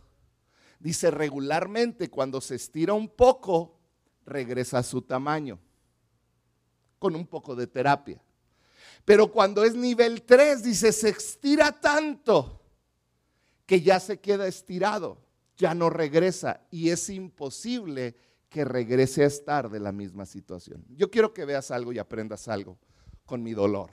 dice 0.79 1.09
regularmente, 1.09 2.09
cuando 2.09 2.39
se 2.39 2.55
estira 2.55 2.93
un 2.93 3.09
poco, 3.09 3.79
regresa 4.25 4.79
a 4.79 4.83
su 4.83 5.01
tamaño, 5.01 5.59
con 6.99 7.15
un 7.15 7.25
poco 7.25 7.55
de 7.55 7.65
terapia. 7.65 8.21
Pero 9.03 9.31
cuando 9.31 9.63
es 9.63 9.75
nivel 9.75 10.21
3, 10.21 10.63
dice, 10.63 10.91
se 10.91 11.09
estira 11.09 11.71
tanto 11.71 12.64
que 13.65 13.81
ya 13.81 14.00
se 14.00 14.19
queda 14.19 14.48
estirado, 14.48 15.17
ya 15.57 15.74
no 15.74 15.89
regresa 15.89 16.62
y 16.72 16.89
es 16.89 17.10
imposible 17.10 18.15
que 18.50 18.63
regrese 18.63 19.24
a 19.24 19.27
estar 19.27 19.69
de 19.69 19.79
la 19.79 19.91
misma 19.91 20.25
situación. 20.25 20.86
Yo 20.89 21.10
quiero 21.10 21.34
que 21.34 21.45
veas 21.45 21.72
algo 21.72 21.91
y 21.91 22.00
aprendas 22.00 22.48
algo 22.48 22.77
con 23.25 23.43
mi 23.43 23.53
dolor. 23.53 23.91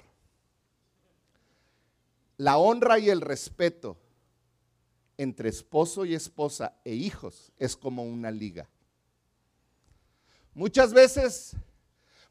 La 2.37 2.59
honra 2.59 2.99
y 2.99 3.11
el 3.11 3.21
respeto 3.21 3.99
entre 5.17 5.49
esposo 5.49 6.05
y 6.05 6.14
esposa 6.14 6.76
e 6.85 6.95
hijos 6.95 7.52
es 7.59 7.76
como 7.76 8.05
una 8.05 8.31
liga. 8.31 8.69
Muchas 10.55 10.93
veces 10.93 11.57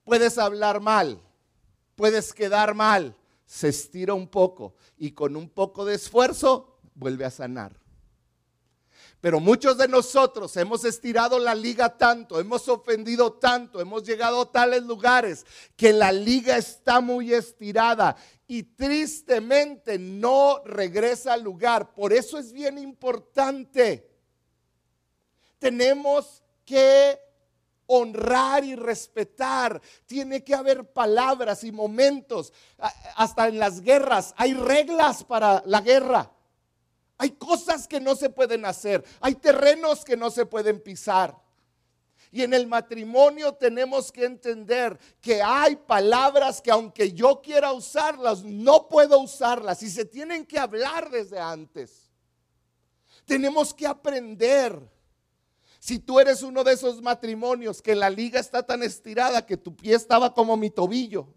puedes 0.03 0.37
hablar 0.37 0.79
mal, 0.79 1.21
puedes 1.95 2.33
quedar 2.33 2.75
mal, 2.75 3.15
se 3.45 3.69
estira 3.69 4.13
un 4.13 4.27
poco 4.27 4.75
y 4.97 5.11
con 5.11 5.35
un 5.35 5.49
poco 5.49 5.85
de 5.85 5.95
esfuerzo 5.95 6.70
vuelve 6.95 7.25
a 7.25 7.31
sanar. 7.31 7.81
Pero 9.21 9.39
muchos 9.39 9.77
de 9.77 9.87
nosotros 9.87 10.57
hemos 10.57 10.83
estirado 10.83 11.37
la 11.37 11.53
liga 11.53 11.95
tanto, 11.95 12.39
hemos 12.39 12.67
ofendido 12.67 13.33
tanto, 13.33 13.79
hemos 13.79 14.03
llegado 14.03 14.41
a 14.41 14.51
tales 14.51 14.81
lugares 14.81 15.45
que 15.77 15.93
la 15.93 16.11
liga 16.11 16.57
está 16.57 17.01
muy 17.01 17.31
estirada 17.31 18.15
y 18.47 18.63
tristemente 18.63 19.99
no 19.99 20.63
regresa 20.65 21.33
al 21.33 21.43
lugar. 21.43 21.93
Por 21.93 22.13
eso 22.13 22.39
es 22.39 22.51
bien 22.51 22.79
importante. 22.79 24.09
Tenemos 25.59 26.41
que 26.65 27.19
honrar 27.85 28.63
y 28.63 28.75
respetar. 28.75 29.79
Tiene 30.07 30.43
que 30.43 30.55
haber 30.55 30.91
palabras 30.91 31.63
y 31.63 31.71
momentos. 31.71 32.51
Hasta 33.15 33.47
en 33.47 33.59
las 33.59 33.81
guerras 33.81 34.33
hay 34.35 34.55
reglas 34.55 35.23
para 35.23 35.61
la 35.67 35.81
guerra. 35.81 36.31
Hay 37.21 37.29
cosas 37.33 37.87
que 37.87 37.99
no 37.99 38.15
se 38.15 38.31
pueden 38.31 38.65
hacer, 38.65 39.05
hay 39.19 39.35
terrenos 39.35 40.03
que 40.03 40.17
no 40.17 40.31
se 40.31 40.43
pueden 40.47 40.81
pisar. 40.81 41.39
Y 42.31 42.41
en 42.41 42.51
el 42.51 42.65
matrimonio 42.65 43.53
tenemos 43.53 44.11
que 44.11 44.25
entender 44.25 44.97
que 45.21 45.39
hay 45.39 45.75
palabras 45.75 46.63
que 46.63 46.71
aunque 46.71 47.13
yo 47.13 47.39
quiera 47.39 47.73
usarlas, 47.73 48.43
no 48.43 48.87
puedo 48.87 49.19
usarlas 49.19 49.83
y 49.83 49.91
se 49.91 50.03
tienen 50.03 50.47
que 50.47 50.57
hablar 50.57 51.11
desde 51.11 51.37
antes. 51.37 52.09
Tenemos 53.25 53.71
que 53.71 53.85
aprender. 53.85 54.81
Si 55.77 55.99
tú 55.99 56.19
eres 56.19 56.41
uno 56.41 56.63
de 56.63 56.73
esos 56.73 57.03
matrimonios 57.03 57.83
que 57.83 57.93
la 57.93 58.09
liga 58.09 58.39
está 58.39 58.63
tan 58.63 58.81
estirada 58.81 59.45
que 59.45 59.57
tu 59.57 59.75
pie 59.75 59.93
estaba 59.93 60.33
como 60.33 60.57
mi 60.57 60.71
tobillo, 60.71 61.27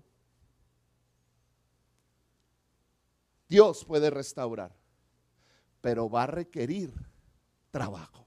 Dios 3.50 3.84
puede 3.84 4.08
restaurar 4.08 4.83
pero 5.84 6.08
va 6.08 6.22
a 6.22 6.26
requerir 6.26 6.94
trabajo. 7.70 8.26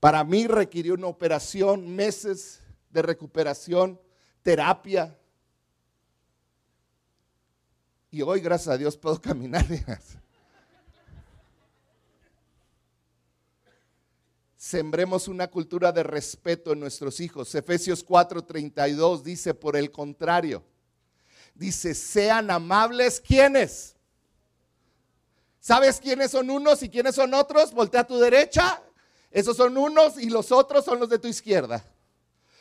Para 0.00 0.24
mí 0.24 0.46
requirió 0.46 0.94
una 0.94 1.08
operación, 1.08 1.94
meses 1.94 2.62
de 2.88 3.02
recuperación, 3.02 4.00
terapia. 4.42 5.18
Y 8.10 8.22
hoy, 8.22 8.40
gracias 8.40 8.74
a 8.74 8.78
Dios, 8.78 8.96
puedo 8.96 9.20
caminar. 9.20 9.66
Sembremos 14.56 15.28
una 15.28 15.48
cultura 15.48 15.92
de 15.92 16.04
respeto 16.04 16.72
en 16.72 16.80
nuestros 16.80 17.20
hijos. 17.20 17.54
Efesios 17.54 18.02
4:32 18.02 19.20
dice, 19.20 19.52
por 19.52 19.76
el 19.76 19.92
contrario, 19.92 20.64
dice, 21.54 21.92
sean 21.92 22.50
amables, 22.50 23.20
¿quiénes? 23.20 23.95
¿Sabes 25.66 25.98
quiénes 26.00 26.30
son 26.30 26.48
unos 26.48 26.80
y 26.84 26.88
quiénes 26.88 27.16
son 27.16 27.34
otros? 27.34 27.72
Voltea 27.72 28.02
a 28.02 28.06
tu 28.06 28.16
derecha. 28.20 28.80
Esos 29.32 29.56
son 29.56 29.76
unos 29.76 30.16
y 30.16 30.30
los 30.30 30.52
otros 30.52 30.84
son 30.84 31.00
los 31.00 31.08
de 31.08 31.18
tu 31.18 31.26
izquierda. 31.26 31.84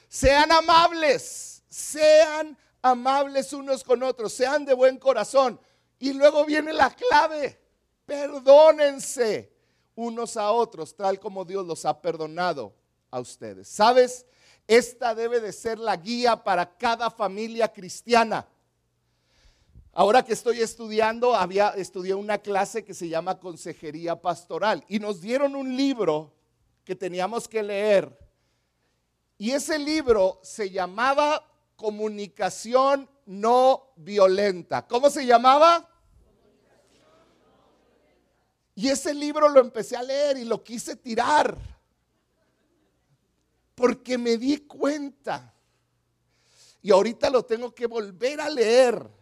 Sean 0.09 0.51
amables, 0.51 1.61
sean 1.69 2.57
amables 2.81 3.53
unos 3.53 3.83
con 3.83 4.01
otros, 4.01 4.33
sean 4.33 4.65
de 4.65 4.73
buen 4.73 4.97
corazón. 4.97 5.59
Y 5.99 6.13
luego 6.13 6.45
viene 6.45 6.73
la 6.73 6.89
clave, 6.89 7.61
perdónense 8.07 9.53
unos 9.93 10.35
a 10.35 10.49
otros, 10.49 10.95
tal 10.95 11.19
como 11.19 11.45
Dios 11.45 11.63
los 11.63 11.85
ha 11.85 12.01
perdonado 12.01 12.73
a 13.11 13.19
ustedes. 13.19 13.67
¿Sabes? 13.67 14.25
Esta 14.67 15.13
debe 15.13 15.39
de 15.41 15.53
ser 15.53 15.77
la 15.77 15.95
guía 15.95 16.43
para 16.43 16.75
cada 16.75 17.11
familia 17.11 17.71
cristiana. 17.71 18.47
Ahora 19.97 20.25
que 20.25 20.33
estoy 20.33 20.59
estudiando, 20.59 21.33
había 21.33 21.69
estudié 21.69 22.13
una 22.13 22.39
clase 22.39 22.83
que 22.83 22.93
se 22.93 23.07
llama 23.07 23.39
Consejería 23.39 24.21
Pastoral 24.21 24.83
y 24.89 24.99
nos 24.99 25.21
dieron 25.21 25.55
un 25.55 25.77
libro 25.77 26.33
que 26.83 26.97
teníamos 26.97 27.47
que 27.47 27.63
leer. 27.63 28.13
Y 29.37 29.51
ese 29.51 29.79
libro 29.79 30.41
se 30.43 30.69
llamaba 30.69 31.49
Comunicación 31.77 33.09
no 33.25 33.93
violenta. 33.95 34.85
¿Cómo 34.85 35.09
se 35.09 35.25
llamaba? 35.25 35.89
Y 38.75 38.89
ese 38.89 39.13
libro 39.13 39.47
lo 39.47 39.61
empecé 39.61 39.95
a 39.95 40.03
leer 40.03 40.35
y 40.35 40.43
lo 40.43 40.61
quise 40.61 40.97
tirar. 40.97 41.57
Porque 43.73 44.17
me 44.17 44.35
di 44.35 44.57
cuenta. 44.57 45.53
Y 46.81 46.91
ahorita 46.91 47.29
lo 47.29 47.43
tengo 47.43 47.73
que 47.73 47.85
volver 47.85 48.41
a 48.41 48.49
leer 48.49 49.14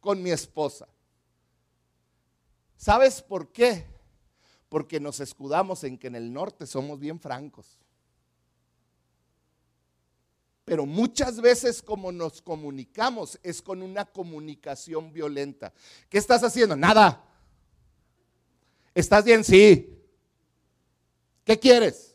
con 0.00 0.22
mi 0.22 0.30
esposa. 0.30 0.88
¿Sabes 2.76 3.20
por 3.22 3.52
qué? 3.52 3.86
Porque 4.68 4.98
nos 5.00 5.20
escudamos 5.20 5.84
en 5.84 5.98
que 5.98 6.06
en 6.06 6.16
el 6.16 6.32
norte 6.32 6.66
somos 6.66 6.98
bien 6.98 7.20
francos. 7.20 7.78
Pero 10.64 10.86
muchas 10.86 11.40
veces 11.40 11.82
como 11.82 12.12
nos 12.12 12.40
comunicamos 12.40 13.38
es 13.42 13.60
con 13.60 13.82
una 13.82 14.04
comunicación 14.04 15.12
violenta. 15.12 15.72
¿Qué 16.08 16.16
estás 16.16 16.42
haciendo? 16.44 16.76
Nada. 16.76 17.24
¿Estás 18.94 19.24
bien? 19.24 19.44
Sí. 19.44 20.00
¿Qué 21.44 21.58
quieres? 21.58 22.14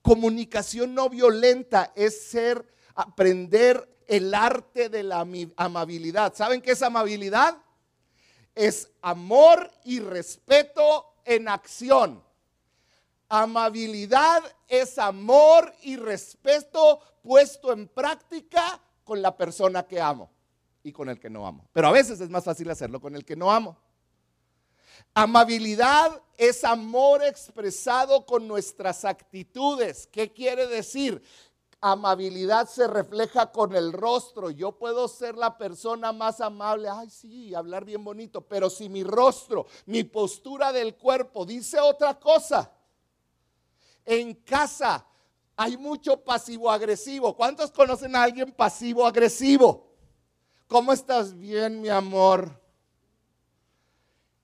Comunicación 0.00 0.94
no 0.94 1.10
violenta 1.10 1.92
es 1.94 2.22
ser, 2.30 2.66
aprender 2.94 3.97
el 4.08 4.34
arte 4.34 4.88
de 4.88 5.02
la 5.04 5.24
amabilidad. 5.56 6.34
¿Saben 6.34 6.60
qué 6.60 6.72
es 6.72 6.82
amabilidad? 6.82 7.56
Es 8.54 8.90
amor 9.02 9.70
y 9.84 10.00
respeto 10.00 11.14
en 11.24 11.46
acción. 11.46 12.24
Amabilidad 13.28 14.42
es 14.66 14.98
amor 14.98 15.72
y 15.82 15.96
respeto 15.96 17.00
puesto 17.22 17.72
en 17.72 17.86
práctica 17.86 18.80
con 19.04 19.20
la 19.20 19.36
persona 19.36 19.86
que 19.86 20.00
amo 20.00 20.30
y 20.82 20.90
con 20.90 21.10
el 21.10 21.20
que 21.20 21.28
no 21.28 21.46
amo. 21.46 21.68
Pero 21.74 21.88
a 21.88 21.92
veces 21.92 22.18
es 22.20 22.30
más 22.30 22.44
fácil 22.44 22.70
hacerlo 22.70 23.00
con 23.00 23.14
el 23.14 23.26
que 23.26 23.36
no 23.36 23.52
amo. 23.52 23.76
Amabilidad 25.14 26.22
es 26.36 26.64
amor 26.64 27.22
expresado 27.22 28.24
con 28.24 28.48
nuestras 28.48 29.04
actitudes. 29.04 30.08
¿Qué 30.10 30.32
quiere 30.32 30.66
decir? 30.66 31.22
Amabilidad 31.80 32.68
se 32.68 32.86
refleja 32.86 33.50
con 33.52 33.74
el 33.74 33.92
rostro. 33.92 34.50
Yo 34.50 34.72
puedo 34.72 35.08
ser 35.08 35.36
la 35.36 35.56
persona 35.56 36.12
más 36.12 36.40
amable, 36.40 36.88
ay 36.88 37.10
sí, 37.10 37.54
hablar 37.54 37.84
bien 37.84 38.02
bonito, 38.04 38.40
pero 38.40 38.68
si 38.70 38.88
mi 38.88 39.04
rostro, 39.04 39.66
mi 39.86 40.04
postura 40.04 40.72
del 40.72 40.96
cuerpo 40.96 41.44
dice 41.44 41.78
otra 41.80 42.18
cosa. 42.18 42.72
En 44.04 44.34
casa 44.34 45.06
hay 45.56 45.76
mucho 45.76 46.22
pasivo 46.22 46.70
agresivo. 46.70 47.36
¿Cuántos 47.36 47.70
conocen 47.70 48.16
a 48.16 48.22
alguien 48.22 48.52
pasivo 48.52 49.06
agresivo? 49.06 49.86
¿Cómo 50.66 50.92
estás 50.92 51.36
bien, 51.36 51.80
mi 51.80 51.88
amor? 51.88 52.60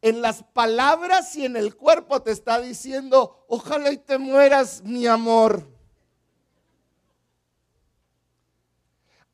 En 0.03 0.21
las 0.21 0.43
palabras 0.43 1.35
y 1.35 1.47
en 1.47 1.57
el 1.57 1.77
cuerpo 1.77 2.21
te 2.21 2.31
está 2.31 2.61
diciendo, 2.61 3.47
ojalá 3.49 3.91
y 3.91 3.97
te 3.97 4.19
mueras, 4.19 4.83
mi 4.83 5.07
amor. 5.07 5.74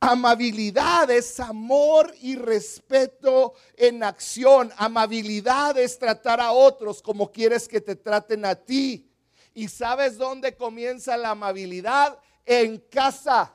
Amabilidad 0.01 1.11
es 1.11 1.39
amor 1.41 2.15
y 2.23 2.35
respeto 2.35 3.53
en 3.77 4.03
acción. 4.03 4.73
Amabilidad 4.79 5.77
es 5.77 5.99
tratar 5.99 6.41
a 6.41 6.53
otros 6.53 7.03
como 7.03 7.31
quieres 7.31 7.69
que 7.69 7.83
te 7.83 7.97
traten 7.97 8.47
a 8.47 8.55
ti. 8.55 9.07
¿Y 9.53 9.69
sabes 9.69 10.17
dónde 10.17 10.57
comienza 10.57 11.19
la 11.19 11.31
amabilidad? 11.31 12.19
En 12.47 12.79
casa. 12.79 13.55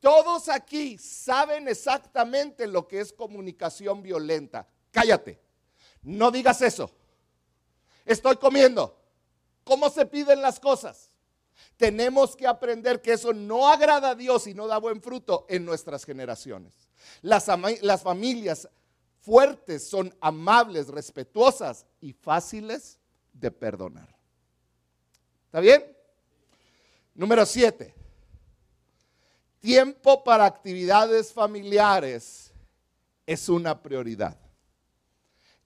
Todos 0.00 0.48
aquí 0.48 0.98
saben 0.98 1.68
exactamente 1.68 2.66
lo 2.66 2.88
que 2.88 2.98
es 2.98 3.12
comunicación 3.12 4.02
violenta. 4.02 4.66
Cállate. 4.90 5.40
No 6.02 6.32
digas 6.32 6.60
eso. 6.60 6.90
Estoy 8.04 8.36
comiendo. 8.36 8.98
¿Cómo 9.62 9.90
se 9.90 10.06
piden 10.06 10.42
las 10.42 10.58
cosas? 10.58 11.07
Tenemos 11.76 12.34
que 12.34 12.46
aprender 12.46 13.00
que 13.00 13.12
eso 13.12 13.32
no 13.32 13.68
agrada 13.68 14.10
a 14.10 14.14
Dios 14.14 14.46
y 14.46 14.54
no 14.54 14.66
da 14.66 14.78
buen 14.78 15.00
fruto 15.00 15.46
en 15.48 15.64
nuestras 15.64 16.04
generaciones. 16.04 16.88
Las, 17.22 17.44
familias 18.02 18.68
fuertes 19.20 19.88
son 19.88 20.14
amables, 20.20 20.88
respetuosas 20.88 21.86
y 22.00 22.12
fáciles 22.12 22.98
de 23.32 23.50
perdonar. 23.50 24.08
¿Está 25.46 25.60
bien? 25.60 25.84
Número 27.14 27.46
siete. 27.46 27.94
Tiempo 29.60 30.22
para 30.22 30.44
actividades 30.44 31.32
familiares 31.32 32.52
es 33.26 33.48
una 33.48 33.80
prioridad. 33.80 34.38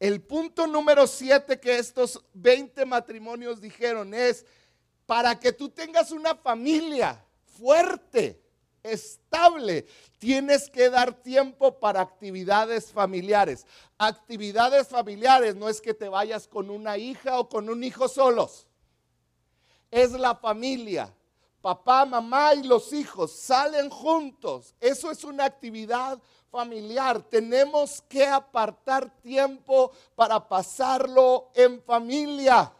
El 0.00 0.20
punto 0.20 0.66
número 0.66 1.06
siete 1.06 1.60
que 1.60 1.78
estos 1.78 2.24
20 2.34 2.84
matrimonios 2.86 3.60
dijeron 3.60 4.14
es, 4.14 4.44
para 5.12 5.38
que 5.38 5.52
tú 5.52 5.68
tengas 5.68 6.10
una 6.10 6.34
familia 6.34 7.22
fuerte, 7.58 8.42
estable, 8.82 9.84
tienes 10.18 10.70
que 10.70 10.88
dar 10.88 11.12
tiempo 11.12 11.78
para 11.78 12.00
actividades 12.00 12.90
familiares. 12.90 13.66
Actividades 13.98 14.88
familiares 14.88 15.54
no 15.54 15.68
es 15.68 15.82
que 15.82 15.92
te 15.92 16.08
vayas 16.08 16.48
con 16.48 16.70
una 16.70 16.96
hija 16.96 17.38
o 17.38 17.46
con 17.46 17.68
un 17.68 17.84
hijo 17.84 18.08
solos. 18.08 18.66
Es 19.90 20.12
la 20.12 20.34
familia. 20.34 21.14
Papá, 21.60 22.06
mamá 22.06 22.54
y 22.54 22.62
los 22.62 22.90
hijos 22.94 23.32
salen 23.32 23.90
juntos. 23.90 24.74
Eso 24.80 25.10
es 25.10 25.24
una 25.24 25.44
actividad 25.44 26.18
familiar. 26.50 27.20
Tenemos 27.20 28.00
que 28.08 28.26
apartar 28.26 29.10
tiempo 29.20 29.92
para 30.14 30.48
pasarlo 30.48 31.50
en 31.54 31.82
familia. 31.82 32.72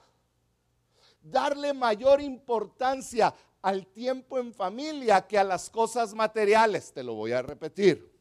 Darle 1.22 1.72
mayor 1.72 2.20
importancia 2.20 3.34
al 3.62 3.86
tiempo 3.86 4.38
en 4.38 4.52
familia 4.52 5.26
que 5.26 5.38
a 5.38 5.44
las 5.44 5.70
cosas 5.70 6.14
materiales. 6.14 6.92
Te 6.92 7.02
lo 7.02 7.14
voy 7.14 7.32
a 7.32 7.42
repetir. 7.42 8.12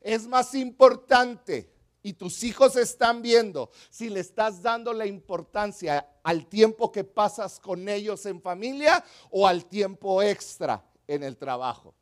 Es 0.00 0.26
más 0.26 0.54
importante 0.54 1.72
y 2.02 2.12
tus 2.12 2.42
hijos 2.44 2.76
están 2.76 3.22
viendo 3.22 3.70
si 3.88 4.10
le 4.10 4.20
estás 4.20 4.60
dando 4.62 4.92
la 4.92 5.06
importancia 5.06 6.06
al 6.22 6.46
tiempo 6.46 6.92
que 6.92 7.04
pasas 7.04 7.58
con 7.58 7.88
ellos 7.88 8.26
en 8.26 8.40
familia 8.40 9.02
o 9.30 9.46
al 9.46 9.64
tiempo 9.64 10.22
extra 10.22 10.84
en 11.06 11.22
el 11.22 11.36
trabajo. 11.36 11.94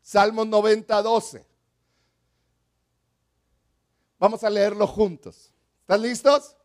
Salmo 0.00 0.44
90, 0.44 1.02
12. 1.02 1.46
Vamos 4.18 4.44
a 4.44 4.50
leerlo 4.50 4.86
juntos. 4.86 5.52
¿Están 5.80 6.02
listos? 6.02 6.56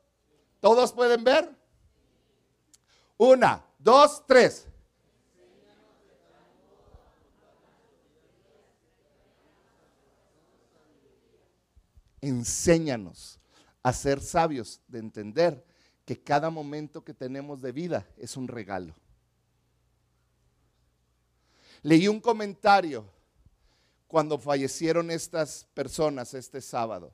¿Todos 0.65 0.93
pueden 0.93 1.23
ver? 1.23 1.47
Una, 3.17 3.63
dos, 3.77 4.25
tres. 4.25 4.67
Enséñanos 12.19 13.39
a 13.83 13.93
ser 13.93 14.19
sabios, 14.19 14.81
de 14.87 14.97
entender 14.97 15.63
que 16.03 16.19
cada 16.19 16.49
momento 16.49 17.03
que 17.03 17.13
tenemos 17.13 17.61
de 17.61 17.71
vida 17.71 18.07
es 18.17 18.35
un 18.35 18.47
regalo. 18.47 18.95
Leí 21.83 22.07
un 22.07 22.19
comentario 22.19 23.05
cuando 24.07 24.39
fallecieron 24.39 25.11
estas 25.11 25.65
personas 25.75 26.33
este 26.33 26.59
sábado. 26.59 27.13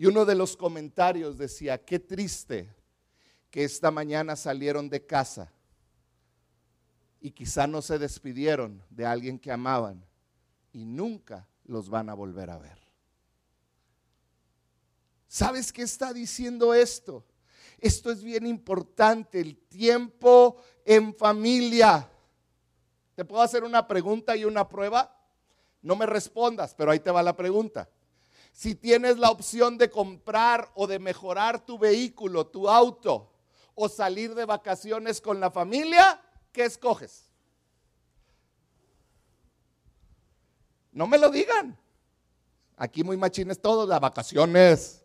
Y 0.00 0.06
uno 0.06 0.24
de 0.24 0.34
los 0.34 0.56
comentarios 0.56 1.36
decía, 1.36 1.84
qué 1.84 1.98
triste 1.98 2.74
que 3.50 3.64
esta 3.64 3.90
mañana 3.90 4.34
salieron 4.34 4.88
de 4.88 5.04
casa 5.04 5.52
y 7.20 7.32
quizá 7.32 7.66
no 7.66 7.82
se 7.82 7.98
despidieron 7.98 8.82
de 8.88 9.04
alguien 9.04 9.38
que 9.38 9.52
amaban 9.52 10.02
y 10.72 10.86
nunca 10.86 11.46
los 11.64 11.90
van 11.90 12.08
a 12.08 12.14
volver 12.14 12.48
a 12.48 12.56
ver. 12.56 12.78
¿Sabes 15.28 15.70
qué 15.70 15.82
está 15.82 16.14
diciendo 16.14 16.72
esto? 16.72 17.26
Esto 17.76 18.10
es 18.10 18.22
bien 18.22 18.46
importante, 18.46 19.38
el 19.38 19.58
tiempo 19.58 20.62
en 20.86 21.14
familia. 21.14 22.08
¿Te 23.14 23.26
puedo 23.26 23.42
hacer 23.42 23.64
una 23.64 23.86
pregunta 23.86 24.34
y 24.34 24.46
una 24.46 24.66
prueba? 24.66 25.14
No 25.82 25.94
me 25.94 26.06
respondas, 26.06 26.74
pero 26.74 26.90
ahí 26.90 27.00
te 27.00 27.10
va 27.10 27.22
la 27.22 27.36
pregunta. 27.36 27.86
Si 28.52 28.74
tienes 28.74 29.18
la 29.18 29.30
opción 29.30 29.78
de 29.78 29.90
comprar 29.90 30.70
o 30.74 30.86
de 30.86 30.98
mejorar 30.98 31.64
tu 31.64 31.78
vehículo, 31.78 32.46
tu 32.46 32.68
auto, 32.68 33.32
o 33.74 33.88
salir 33.88 34.34
de 34.34 34.44
vacaciones 34.44 35.20
con 35.20 35.40
la 35.40 35.50
familia, 35.50 36.20
¿qué 36.52 36.64
escoges? 36.64 37.30
No 40.92 41.06
me 41.06 41.18
lo 41.18 41.30
digan. 41.30 41.78
Aquí 42.76 43.04
muy 43.04 43.16
machines 43.16 43.60
todos, 43.60 43.88
las 43.88 44.00
vacaciones, 44.00 45.04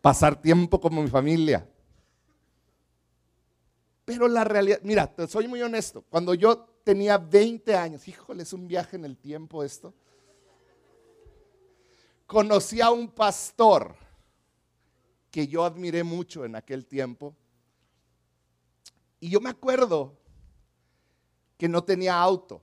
pasar 0.00 0.40
tiempo 0.40 0.80
con 0.80 0.94
mi 0.94 1.08
familia. 1.08 1.68
Pero 4.04 4.28
la 4.28 4.44
realidad, 4.44 4.80
mira, 4.82 5.06
te 5.06 5.26
soy 5.26 5.48
muy 5.48 5.62
honesto, 5.62 6.02
cuando 6.02 6.34
yo 6.34 6.76
tenía 6.84 7.18
20 7.18 7.74
años. 7.74 8.06
Híjole, 8.06 8.44
es 8.44 8.52
un 8.52 8.68
viaje 8.68 8.96
en 8.96 9.04
el 9.04 9.16
tiempo 9.16 9.64
esto. 9.64 9.92
Conocí 12.26 12.80
a 12.80 12.90
un 12.90 13.08
pastor 13.08 13.96
que 15.30 15.46
yo 15.46 15.64
admiré 15.64 16.02
mucho 16.02 16.44
en 16.44 16.56
aquel 16.56 16.86
tiempo. 16.86 17.34
Y 19.20 19.30
yo 19.30 19.40
me 19.40 19.50
acuerdo 19.50 20.16
que 21.56 21.68
no 21.68 21.84
tenía 21.84 22.20
auto. 22.20 22.62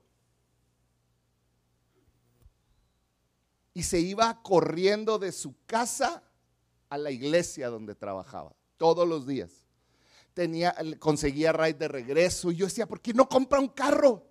Y 3.73 3.83
se 3.83 3.99
iba 3.99 4.41
corriendo 4.43 5.17
de 5.17 5.31
su 5.31 5.55
casa 5.65 6.23
a 6.89 6.97
la 6.97 7.09
iglesia 7.09 7.69
donde 7.69 7.95
trabajaba, 7.95 8.53
todos 8.77 9.07
los 9.07 9.25
días 9.25 9.63
tenía, 10.33 10.75
conseguía 10.99 11.53
ride 11.53 11.73
de 11.73 11.87
regreso. 11.87 12.51
Y 12.51 12.57
yo 12.57 12.65
decía, 12.65 12.87
¿por 12.87 13.01
qué 13.01 13.13
no 13.13 13.27
compra 13.29 13.59
un 13.59 13.69
carro? 13.69 14.25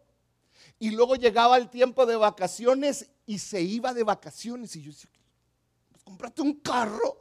Y 0.78 0.90
luego 0.90 1.16
llegaba 1.16 1.56
el 1.56 1.70
tiempo 1.70 2.06
de 2.06 2.16
vacaciones 2.16 3.10
y 3.26 3.38
se 3.38 3.62
iba 3.62 3.94
de 3.94 4.02
vacaciones. 4.02 4.74
Y 4.76 4.82
yo 4.82 4.90
decía, 4.90 5.10
cómprate 6.12 6.42
un 6.42 6.60
carro. 6.60 7.18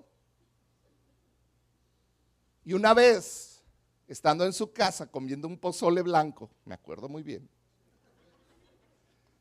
Y 2.66 2.74
una 2.74 2.94
vez, 2.94 3.64
estando 4.06 4.46
en 4.46 4.52
su 4.52 4.74
casa 4.74 5.10
comiendo 5.10 5.48
un 5.48 5.58
pozole 5.58 6.02
blanco, 6.02 6.50
me 6.66 6.76
acuerdo 6.76 7.08
muy 7.08 7.24
bien, 7.24 7.50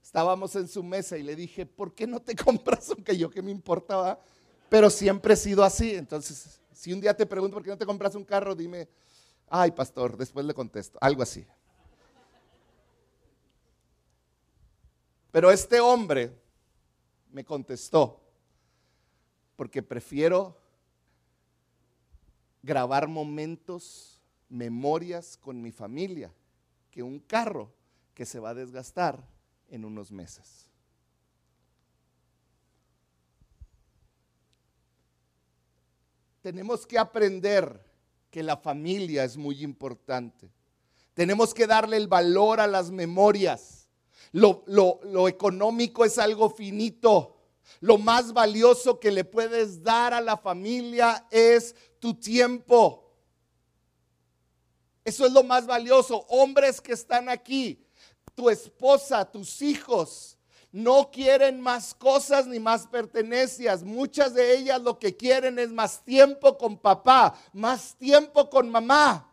estábamos 0.00 0.54
en 0.54 0.68
su 0.68 0.84
mesa 0.84 1.18
y 1.18 1.24
le 1.24 1.34
dije, 1.34 1.66
¿por 1.66 1.94
qué 1.94 2.06
no 2.06 2.20
te 2.20 2.36
compras 2.44 2.90
aunque 2.90 3.18
yo 3.18 3.28
que 3.28 3.42
me 3.42 3.50
importaba? 3.50 4.20
Pero 4.68 4.88
siempre 4.88 5.34
he 5.34 5.36
sido 5.36 5.64
así. 5.64 5.96
Entonces, 5.96 6.60
si 6.72 6.92
un 6.92 7.00
día 7.00 7.14
te 7.14 7.26
pregunto 7.26 7.56
por 7.56 7.64
qué 7.64 7.70
no 7.70 7.78
te 7.78 7.86
compras 7.86 8.14
un 8.14 8.24
carro, 8.24 8.54
dime, 8.54 8.88
Ay, 9.52 9.72
pastor, 9.72 10.16
después 10.16 10.46
le 10.46 10.54
contesto, 10.54 10.96
algo 11.02 11.24
así. 11.24 11.44
Pero 15.32 15.50
este 15.50 15.80
hombre 15.80 16.40
me 17.32 17.44
contestó, 17.44 18.20
porque 19.60 19.82
prefiero 19.82 20.56
grabar 22.62 23.08
momentos, 23.08 24.18
memorias 24.48 25.36
con 25.36 25.60
mi 25.60 25.70
familia, 25.70 26.32
que 26.90 27.02
un 27.02 27.18
carro 27.18 27.70
que 28.14 28.24
se 28.24 28.40
va 28.40 28.48
a 28.48 28.54
desgastar 28.54 29.22
en 29.68 29.84
unos 29.84 30.10
meses. 30.10 30.66
Tenemos 36.40 36.86
que 36.86 36.98
aprender 36.98 37.84
que 38.30 38.42
la 38.42 38.56
familia 38.56 39.24
es 39.24 39.36
muy 39.36 39.62
importante. 39.62 40.50
Tenemos 41.12 41.52
que 41.52 41.66
darle 41.66 41.98
el 41.98 42.08
valor 42.08 42.60
a 42.60 42.66
las 42.66 42.90
memorias. 42.90 43.90
Lo, 44.32 45.28
económico 45.28 46.06
es 46.06 46.16
algo 46.16 46.48
finito. 46.48 47.36
Lo 47.78 47.96
más 47.96 48.32
valioso 48.32 48.98
que 48.98 49.10
le 49.10 49.24
puedes 49.24 49.82
dar 49.82 50.12
a 50.12 50.20
la 50.20 50.36
familia 50.36 51.26
es 51.30 51.74
tu 51.98 52.14
tiempo. 52.14 53.10
Eso 55.04 55.26
es 55.26 55.32
lo 55.32 55.42
más 55.42 55.66
valioso. 55.66 56.26
Hombres 56.28 56.80
que 56.80 56.92
están 56.92 57.28
aquí, 57.28 57.86
tu 58.34 58.50
esposa, 58.50 59.24
tus 59.24 59.62
hijos, 59.62 60.36
no 60.72 61.10
quieren 61.10 61.60
más 61.60 61.94
cosas 61.94 62.46
ni 62.46 62.60
más 62.60 62.86
pertenencias. 62.86 63.82
Muchas 63.82 64.34
de 64.34 64.56
ellas 64.56 64.80
lo 64.80 64.98
que 64.98 65.16
quieren 65.16 65.58
es 65.58 65.70
más 65.70 66.04
tiempo 66.04 66.56
con 66.56 66.76
papá, 66.76 67.34
más 67.52 67.94
tiempo 67.96 68.48
con 68.48 68.70
mamá. 68.70 69.26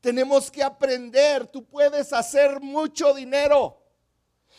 Tenemos 0.00 0.50
que 0.50 0.64
aprender, 0.64 1.46
tú 1.46 1.64
puedes 1.64 2.12
hacer 2.12 2.60
mucho 2.60 3.14
dinero. 3.14 3.81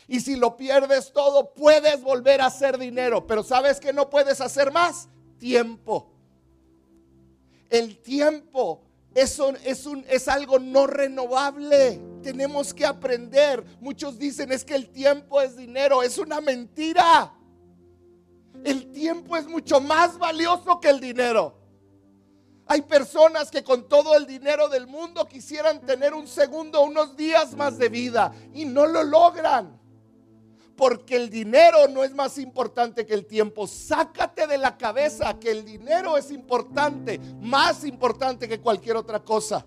Y 0.08 0.20
si 0.20 0.36
lo 0.36 0.58
pierdes 0.58 1.12
todo, 1.14 1.54
puedes 1.54 2.02
volver 2.02 2.42
a 2.42 2.48
hacer 2.48 2.78
dinero. 2.78 3.26
Pero 3.26 3.44
¿sabes 3.44 3.80
que 3.80 3.94
no 3.94 4.10
puedes 4.10 4.42
hacer 4.42 4.72
más? 4.72 5.08
Tiempo. 5.38 6.12
El 7.70 7.98
tiempo 8.02 8.82
es, 9.16 9.40
es, 9.64 9.86
un, 9.86 10.06
es 10.08 10.28
algo 10.28 10.60
no 10.60 10.88
renovable. 10.88 12.00
Tenemos 12.22 12.74
que 12.74 12.86
aprender. 12.86 13.64
Muchos 13.80 14.20
dicen 14.20 14.52
es 14.52 14.66
que 14.66 14.76
el 14.76 14.90
tiempo 14.90 15.42
es 15.42 15.56
dinero. 15.56 16.04
Es 16.04 16.18
una 16.18 16.42
mentira. 16.42 17.34
El 18.64 18.92
tiempo 18.92 19.36
es 19.36 19.48
mucho 19.48 19.82
más 19.82 20.18
valioso 20.18 20.80
que 20.80 20.90
el 20.90 21.00
dinero. 21.00 21.64
Hay 22.66 22.82
personas 22.82 23.52
que 23.52 23.64
con 23.64 23.90
todo 23.90 24.16
el 24.16 24.26
dinero 24.26 24.70
del 24.70 24.88
mundo 24.88 25.28
quisieran 25.28 25.82
tener 25.82 26.14
un 26.14 26.28
segundo, 26.28 26.82
unos 26.82 27.16
días 27.18 27.56
más 27.56 27.78
de 27.78 27.90
vida 27.90 28.34
y 28.54 28.66
no 28.66 28.86
lo 28.86 29.04
logran. 29.04 29.83
Porque 30.76 31.16
el 31.16 31.30
dinero 31.30 31.88
no 31.88 32.04
es 32.04 32.14
más 32.14 32.38
importante 32.38 33.06
que 33.06 33.14
el 33.14 33.26
tiempo. 33.26 33.68
Sácate 33.68 34.48
de 34.48 34.58
la 34.58 34.78
cabeza 34.78 35.40
que 35.40 35.52
el 35.52 35.64
dinero 35.64 36.18
es 36.18 36.32
importante, 36.32 37.20
más 37.40 37.84
importante 37.84 38.48
que 38.48 38.60
cualquier 38.60 38.98
otra 38.98 39.20
cosa. 39.24 39.66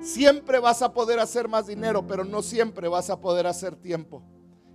Siempre 0.00 0.58
vas 0.58 0.82
a 0.82 0.92
poder 0.92 1.18
hacer 1.18 1.48
más 1.48 1.66
dinero, 1.66 2.06
pero 2.06 2.24
no 2.24 2.42
siempre 2.42 2.88
vas 2.88 3.08
a 3.08 3.18
poder 3.18 3.46
hacer 3.46 3.74
tiempo. 3.76 4.22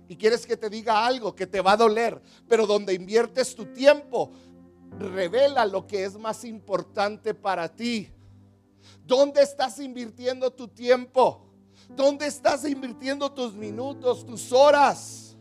Y 0.08 0.16
quieres 0.16 0.44
que 0.44 0.56
te 0.56 0.68
diga 0.68 1.06
algo 1.06 1.36
que 1.36 1.46
te 1.46 1.60
va 1.60 1.72
a 1.72 1.76
doler, 1.76 2.20
pero 2.48 2.66
donde 2.66 2.94
inviertes 2.94 3.54
tu 3.54 3.66
tiempo, 3.66 4.32
revela 4.98 5.64
lo 5.66 5.86
que 5.86 6.04
es 6.04 6.18
más 6.18 6.44
importante 6.44 7.32
para 7.32 7.68
ti. 7.68 8.10
¿Dónde 9.06 9.42
estás 9.42 9.78
invirtiendo 9.78 10.50
tu 10.50 10.66
tiempo? 10.66 11.49
¿Dónde 11.96 12.26
estás 12.26 12.64
invirtiendo 12.68 13.30
tus 13.32 13.54
minutos, 13.54 14.24
tus 14.24 14.52
horas? 14.52 15.36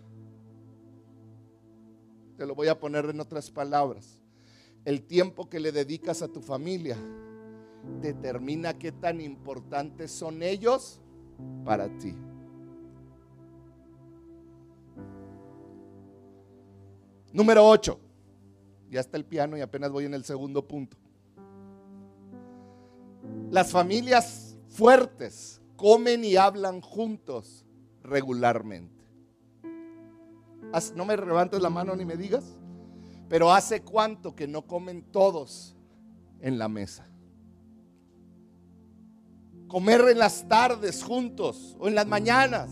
Te 2.37 2.45
lo 2.45 2.55
voy 2.55 2.67
a 2.67 2.79
poner 2.79 3.05
en 3.05 3.19
otras 3.19 3.51
palabras. 3.51 4.19
El 4.85 5.03
tiempo 5.03 5.49
que 5.49 5.59
le 5.59 5.71
dedicas 5.71 6.21
a 6.21 6.27
tu 6.27 6.41
familia 6.41 6.97
determina 8.01 8.77
qué 8.77 8.91
tan 8.91 9.21
importantes 9.21 10.11
son 10.11 10.41
ellos 10.41 11.01
para 11.65 11.89
ti. 11.97 12.15
Número 17.31 17.67
8. 17.67 17.99
Ya 18.89 19.01
está 19.01 19.17
el 19.17 19.25
piano 19.25 19.55
y 19.57 19.61
apenas 19.61 19.91
voy 19.91 20.05
en 20.05 20.13
el 20.13 20.23
segundo 20.23 20.67
punto. 20.67 20.97
Las 23.51 23.71
familias 23.71 24.57
fuertes 24.67 25.58
comen 25.79 26.25
y 26.25 26.35
hablan 26.35 26.81
juntos 26.81 27.65
regularmente. 28.03 29.05
No 30.93 31.05
me 31.05 31.15
levantes 31.15 31.61
la 31.61 31.69
mano 31.69 31.95
ni 31.95 32.03
me 32.03 32.17
digas, 32.17 32.43
pero 33.29 33.51
hace 33.51 33.81
cuánto 33.81 34.35
que 34.35 34.45
no 34.45 34.67
comen 34.67 35.03
todos 35.03 35.77
en 36.41 36.59
la 36.59 36.67
mesa. 36.67 37.07
Comer 39.69 40.01
en 40.09 40.19
las 40.19 40.47
tardes 40.49 41.01
juntos 41.01 41.77
o 41.79 41.87
en 41.87 41.95
las 41.95 42.05
mañanas, 42.05 42.69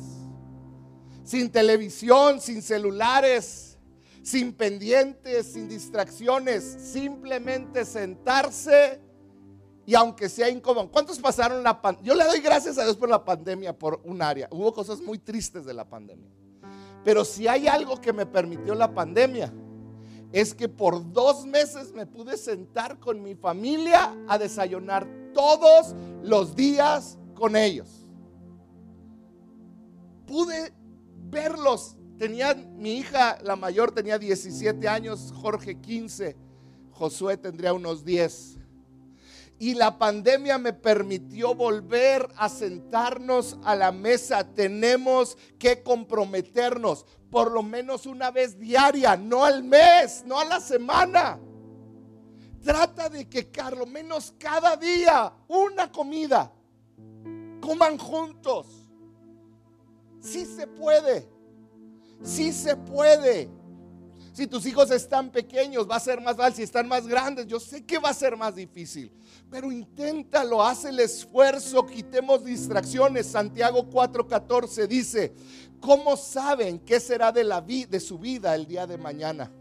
sin 1.23 1.49
televisión, 1.49 2.41
sin 2.41 2.61
celulares, 2.61 3.77
sin 4.21 4.51
pendientes, 4.51 5.53
sin 5.53 5.69
distracciones, 5.69 6.63
simplemente 6.63 7.85
sentarse 7.85 8.99
y 9.87 9.95
aunque 9.95 10.29
sea 10.29 10.49
incómodo. 10.49 10.91
¿Cuántos 10.91 11.17
pasaron 11.17 11.63
la 11.63 11.81
pandemia? 11.81 12.07
Yo 12.07 12.13
le 12.13 12.25
doy 12.25 12.41
gracias 12.41 12.77
a 12.77 12.83
Dios 12.83 12.95
por 12.95 13.09
la 13.09 13.23
pandemia, 13.25 13.75
por 13.75 13.99
un 14.03 14.21
área. 14.21 14.47
Hubo 14.51 14.71
cosas 14.71 14.99
muy 15.01 15.17
tristes 15.17 15.65
de 15.65 15.73
la 15.73 15.85
pandemia. 15.85 16.29
Pero 17.03 17.25
si 17.25 17.47
hay 17.47 17.67
algo 17.67 17.99
que 17.99 18.13
me 18.13 18.25
permitió 18.25 18.75
la 18.75 18.93
pandemia, 18.93 19.51
es 20.31 20.53
que 20.53 20.67
por 20.67 21.11
dos 21.11 21.45
meses 21.45 21.93
me 21.93 22.05
pude 22.05 22.37
sentar 22.37 22.99
con 22.99 23.23
mi 23.23 23.33
familia 23.33 24.13
a 24.27 24.37
desayunar 24.37 25.07
todos 25.33 25.95
los 26.21 26.53
días 26.53 27.17
con 27.33 27.55
ellos. 27.55 27.87
Pude 30.27 30.73
verlos 31.31 31.97
Tenía 32.17 32.55
mi 32.55 32.93
hija, 32.93 33.37
la 33.43 33.55
mayor, 33.55 33.91
tenía 33.91 34.17
17 34.17 34.87
años, 34.87 35.31
Jorge 35.35 35.79
15, 35.79 36.35
Josué 36.89 37.37
tendría 37.37 37.73
unos 37.73 38.03
10. 38.03 38.57
Y 39.59 39.73
la 39.73 39.97
pandemia 39.97 40.57
me 40.57 40.73
permitió 40.73 41.55
volver 41.55 42.29
a 42.35 42.47
sentarnos 42.47 43.57
a 43.63 43.75
la 43.75 43.91
mesa. 43.91 44.43
Tenemos 44.53 45.37
que 45.57 45.81
comprometernos 45.81 47.05
por 47.29 47.51
lo 47.51 47.63
menos 47.63 48.05
una 48.05 48.31
vez 48.31 48.57
diaria, 48.59 49.15
no 49.17 49.43
al 49.43 49.63
mes, 49.63 50.23
no 50.25 50.39
a 50.39 50.45
la 50.45 50.59
semana. 50.59 51.39
Trata 52.63 53.09
de 53.09 53.27
que 53.29 53.49
por 53.51 53.77
lo 53.77 53.85
menos 53.85 54.33
cada 54.37 54.75
día 54.75 55.33
una 55.47 55.91
comida 55.91 56.51
coman 57.61 57.97
juntos. 57.97 58.67
Sí 60.19 60.45
se 60.45 60.67
puede. 60.67 61.27
Sí 62.23 62.51
se 62.51 62.75
puede. 62.75 63.49
Si 64.37 64.45
tus 64.45 64.67
hijos 64.67 64.91
están 64.91 65.31
pequeños, 65.31 65.89
va 65.89 65.95
a 65.95 65.99
ser 65.99 66.21
más 66.21 66.37
fácil. 66.37 66.57
Si 66.57 66.61
están 66.61 66.87
más 66.87 67.07
grandes, 67.07 67.47
yo 67.47 67.59
sé 67.59 67.83
que 67.83 67.97
va 67.97 68.09
a 68.09 68.13
ser 68.13 68.37
más 68.37 68.53
difícil. 68.53 69.11
Pero 69.49 69.71
inténtalo, 69.71 70.61
haz 70.61 70.85
el 70.85 70.99
esfuerzo, 70.99 71.87
quitemos 71.87 72.45
distracciones. 72.45 73.25
Santiago 73.25 73.89
4:14 73.89 74.85
dice, 74.85 75.33
¿cómo 75.79 76.15
saben 76.15 76.77
qué 76.77 76.99
será 76.99 77.31
de, 77.31 77.43
la 77.43 77.61
de 77.61 77.99
su 77.99 78.19
vida 78.19 78.53
el 78.53 78.67
día 78.67 78.85
de 78.85 78.99
mañana? 78.99 79.51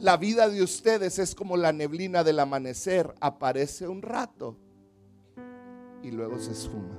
La 0.00 0.16
vida 0.16 0.48
de 0.48 0.64
ustedes 0.64 1.20
es 1.20 1.32
como 1.32 1.56
la 1.56 1.72
neblina 1.72 2.24
del 2.24 2.40
amanecer, 2.40 3.14
aparece 3.20 3.86
un 3.86 4.02
rato 4.02 4.56
y 6.02 6.10
luego 6.10 6.40
se 6.40 6.50
esfuma. 6.50 6.98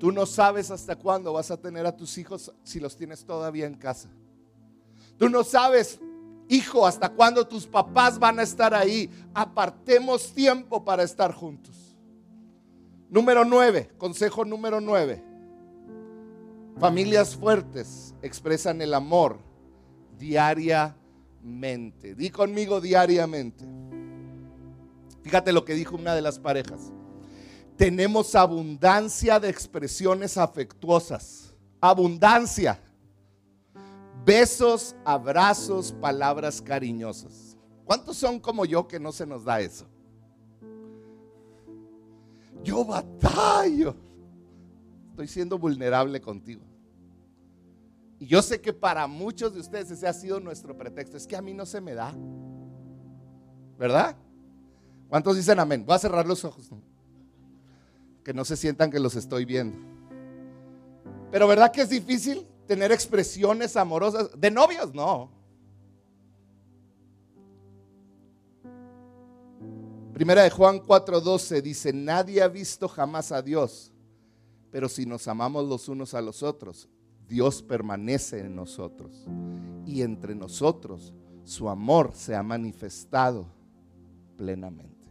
Tú 0.00 0.10
no 0.10 0.26
sabes 0.26 0.72
hasta 0.72 0.96
cuándo 0.96 1.32
vas 1.32 1.52
a 1.52 1.60
tener 1.60 1.86
a 1.86 1.96
tus 1.96 2.18
hijos 2.18 2.52
si 2.64 2.80
los 2.80 2.96
tienes 2.96 3.24
todavía 3.24 3.66
en 3.66 3.74
casa. 3.76 4.10
Tú 5.16 5.28
no 5.28 5.42
sabes, 5.42 6.00
hijo, 6.48 6.86
hasta 6.86 7.08
cuándo 7.08 7.46
tus 7.46 7.66
papás 7.66 8.18
van 8.18 8.38
a 8.38 8.42
estar 8.42 8.74
ahí. 8.74 9.10
Apartemos 9.34 10.32
tiempo 10.32 10.84
para 10.84 11.02
estar 11.02 11.32
juntos. 11.32 11.96
Número 13.08 13.44
nueve, 13.44 13.90
consejo 13.98 14.44
número 14.44 14.80
nueve. 14.80 15.24
Familias 16.78 17.34
fuertes 17.34 18.14
expresan 18.22 18.82
el 18.82 18.94
amor 18.94 19.38
diariamente. 20.18 20.94
Di 22.14 22.30
conmigo 22.30 22.80
diariamente. 22.80 23.64
Fíjate 25.22 25.52
lo 25.52 25.64
que 25.64 25.74
dijo 25.74 25.96
una 25.96 26.14
de 26.14 26.22
las 26.22 26.38
parejas 26.38 26.92
tenemos 27.78 28.34
abundancia 28.34 29.38
de 29.38 29.48
expresiones 29.48 30.36
afectuosas. 30.36 31.54
Abundancia. 31.80 32.82
Besos, 34.28 34.94
abrazos, 35.06 35.90
palabras 35.90 36.60
cariñosas. 36.60 37.56
¿Cuántos 37.86 38.18
son 38.18 38.38
como 38.38 38.66
yo 38.66 38.86
que 38.86 39.00
no 39.00 39.10
se 39.10 39.24
nos 39.24 39.42
da 39.42 39.58
eso? 39.58 39.86
Yo 42.62 42.84
batallo. 42.84 43.96
Estoy 45.12 45.28
siendo 45.28 45.58
vulnerable 45.58 46.20
contigo. 46.20 46.60
Y 48.18 48.26
yo 48.26 48.42
sé 48.42 48.60
que 48.60 48.74
para 48.74 49.06
muchos 49.06 49.54
de 49.54 49.60
ustedes 49.60 49.90
ese 49.92 50.06
ha 50.06 50.12
sido 50.12 50.40
nuestro 50.40 50.76
pretexto. 50.76 51.16
Es 51.16 51.26
que 51.26 51.34
a 51.34 51.40
mí 51.40 51.54
no 51.54 51.64
se 51.64 51.80
me 51.80 51.94
da. 51.94 52.14
¿Verdad? 53.78 54.14
¿Cuántos 55.08 55.36
dicen 55.36 55.58
amén? 55.58 55.86
Voy 55.86 55.94
a 55.94 56.00
cerrar 56.00 56.26
los 56.26 56.44
ojos 56.44 56.68
que 58.22 58.34
no 58.34 58.44
se 58.44 58.58
sientan 58.58 58.90
que 58.90 59.00
los 59.00 59.16
estoy 59.16 59.46
viendo. 59.46 59.78
Pero 61.30 61.48
¿verdad 61.48 61.72
que 61.72 61.80
es 61.80 61.88
difícil 61.88 62.46
tener 62.68 62.92
expresiones 62.92 63.76
amorosas? 63.76 64.30
De 64.38 64.50
novios, 64.50 64.94
no. 64.94 65.30
Primera 70.12 70.42
de 70.42 70.50
Juan 70.50 70.80
4:12 70.80 71.62
dice, 71.62 71.92
nadie 71.92 72.42
ha 72.42 72.48
visto 72.48 72.88
jamás 72.88 73.32
a 73.32 73.40
Dios, 73.40 73.92
pero 74.70 74.88
si 74.88 75.06
nos 75.06 75.26
amamos 75.26 75.66
los 75.66 75.88
unos 75.88 76.12
a 76.12 76.20
los 76.20 76.42
otros, 76.42 76.88
Dios 77.26 77.62
permanece 77.62 78.40
en 78.40 78.54
nosotros. 78.54 79.24
Y 79.86 80.02
entre 80.02 80.34
nosotros 80.34 81.14
su 81.44 81.68
amor 81.68 82.12
se 82.14 82.36
ha 82.36 82.42
manifestado 82.42 83.46
plenamente. 84.36 85.08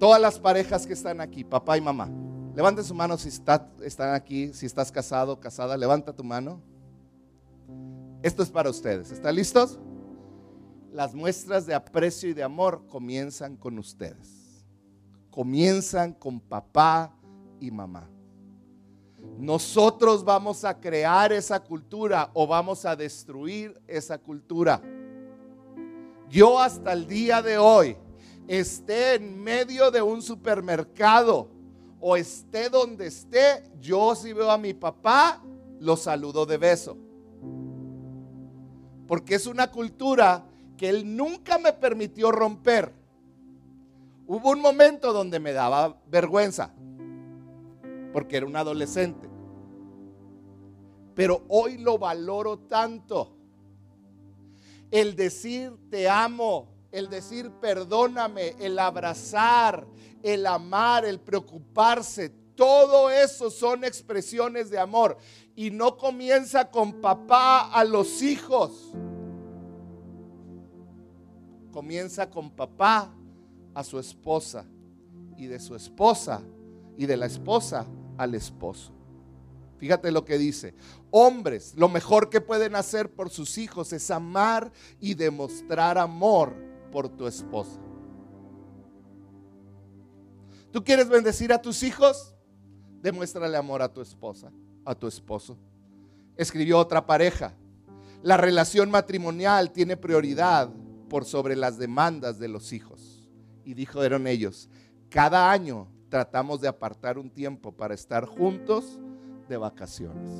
Todas 0.00 0.20
las 0.20 0.38
parejas 0.38 0.86
que 0.86 0.94
están 0.94 1.20
aquí, 1.20 1.44
papá 1.44 1.76
y 1.78 1.80
mamá, 1.80 2.10
levanten 2.54 2.84
su 2.84 2.94
mano 2.94 3.18
si 3.18 3.28
están 3.28 4.14
aquí, 4.14 4.52
si 4.52 4.66
estás 4.66 4.92
casado, 4.92 5.40
casada, 5.40 5.76
levanta 5.76 6.14
tu 6.14 6.24
mano. 6.24 6.60
Esto 8.22 8.42
es 8.42 8.50
para 8.50 8.70
ustedes. 8.70 9.10
¿Están 9.10 9.34
listos? 9.34 9.78
Las 10.92 11.14
muestras 11.14 11.66
de 11.66 11.74
aprecio 11.74 12.30
y 12.30 12.34
de 12.34 12.42
amor 12.42 12.86
comienzan 12.88 13.56
con 13.56 13.78
ustedes. 13.78 14.44
comienzan 15.34 16.12
con 16.12 16.38
papá 16.38 17.12
y 17.58 17.68
mamá. 17.68 18.08
Nosotros 19.36 20.22
vamos 20.24 20.64
a 20.64 20.78
crear 20.78 21.32
esa 21.32 21.58
cultura 21.58 22.30
o 22.34 22.46
vamos 22.46 22.84
a 22.84 22.94
destruir 22.94 23.76
esa 23.88 24.16
cultura. 24.16 24.80
Yo 26.28 26.60
hasta 26.60 26.92
el 26.92 27.08
día 27.08 27.42
de 27.42 27.58
hoy 27.58 27.96
esté 28.46 29.16
en 29.16 29.42
medio 29.42 29.90
de 29.90 30.02
un 30.02 30.22
supermercado 30.22 31.48
o 32.06 32.18
esté 32.18 32.68
donde 32.68 33.06
esté, 33.06 33.62
yo 33.80 34.14
si 34.14 34.34
veo 34.34 34.50
a 34.50 34.58
mi 34.58 34.74
papá, 34.74 35.42
lo 35.80 35.96
saludo 35.96 36.44
de 36.44 36.58
beso. 36.58 36.98
Porque 39.08 39.36
es 39.36 39.46
una 39.46 39.70
cultura 39.70 40.44
que 40.76 40.90
él 40.90 41.16
nunca 41.16 41.56
me 41.56 41.72
permitió 41.72 42.30
romper. 42.30 42.92
Hubo 44.26 44.50
un 44.50 44.60
momento 44.60 45.14
donde 45.14 45.40
me 45.40 45.54
daba 45.54 45.98
vergüenza, 46.06 46.74
porque 48.12 48.36
era 48.36 48.44
un 48.44 48.56
adolescente. 48.56 49.26
Pero 51.14 51.46
hoy 51.48 51.78
lo 51.78 51.96
valoro 51.96 52.58
tanto. 52.58 53.34
El 54.90 55.16
decir 55.16 55.72
te 55.88 56.06
amo, 56.06 56.68
el 56.94 57.10
decir 57.10 57.50
perdóname, 57.60 58.54
el 58.60 58.78
abrazar, 58.78 59.84
el 60.22 60.46
amar, 60.46 61.04
el 61.04 61.18
preocuparse, 61.18 62.30
todo 62.54 63.10
eso 63.10 63.50
son 63.50 63.82
expresiones 63.82 64.70
de 64.70 64.78
amor. 64.78 65.18
Y 65.56 65.72
no 65.72 65.96
comienza 65.96 66.70
con 66.70 67.00
papá 67.00 67.72
a 67.72 67.82
los 67.82 68.22
hijos. 68.22 68.92
Comienza 71.72 72.30
con 72.30 72.52
papá 72.52 73.12
a 73.74 73.82
su 73.82 73.98
esposa 73.98 74.64
y 75.36 75.46
de 75.46 75.58
su 75.58 75.74
esposa 75.74 76.42
y 76.96 77.06
de 77.06 77.16
la 77.16 77.26
esposa 77.26 77.86
al 78.16 78.36
esposo. 78.36 78.92
Fíjate 79.78 80.12
lo 80.12 80.24
que 80.24 80.38
dice. 80.38 80.76
Hombres, 81.10 81.74
lo 81.76 81.88
mejor 81.88 82.30
que 82.30 82.40
pueden 82.40 82.76
hacer 82.76 83.10
por 83.10 83.30
sus 83.30 83.58
hijos 83.58 83.92
es 83.92 84.12
amar 84.12 84.70
y 85.00 85.14
demostrar 85.14 85.98
amor 85.98 86.73
por 86.94 87.08
tu 87.08 87.26
esposa. 87.26 87.80
¿Tú 90.70 90.84
quieres 90.84 91.08
bendecir 91.08 91.52
a 91.52 91.60
tus 91.60 91.82
hijos? 91.82 92.36
Demuéstrale 93.02 93.56
amor 93.56 93.82
a 93.82 93.92
tu 93.92 94.00
esposa, 94.00 94.52
a 94.84 94.94
tu 94.94 95.08
esposo. 95.08 95.58
Escribió 96.36 96.78
otra 96.78 97.04
pareja. 97.04 97.52
La 98.22 98.36
relación 98.36 98.92
matrimonial 98.92 99.72
tiene 99.72 99.96
prioridad 99.96 100.70
por 101.08 101.24
sobre 101.24 101.56
las 101.56 101.78
demandas 101.78 102.38
de 102.38 102.46
los 102.46 102.72
hijos. 102.72 103.28
Y 103.64 103.74
dijeron 103.74 104.28
ellos, 104.28 104.68
cada 105.10 105.50
año 105.50 105.88
tratamos 106.10 106.60
de 106.60 106.68
apartar 106.68 107.18
un 107.18 107.28
tiempo 107.28 107.72
para 107.72 107.94
estar 107.94 108.24
juntos 108.24 109.00
de 109.48 109.56
vacaciones. 109.56 110.30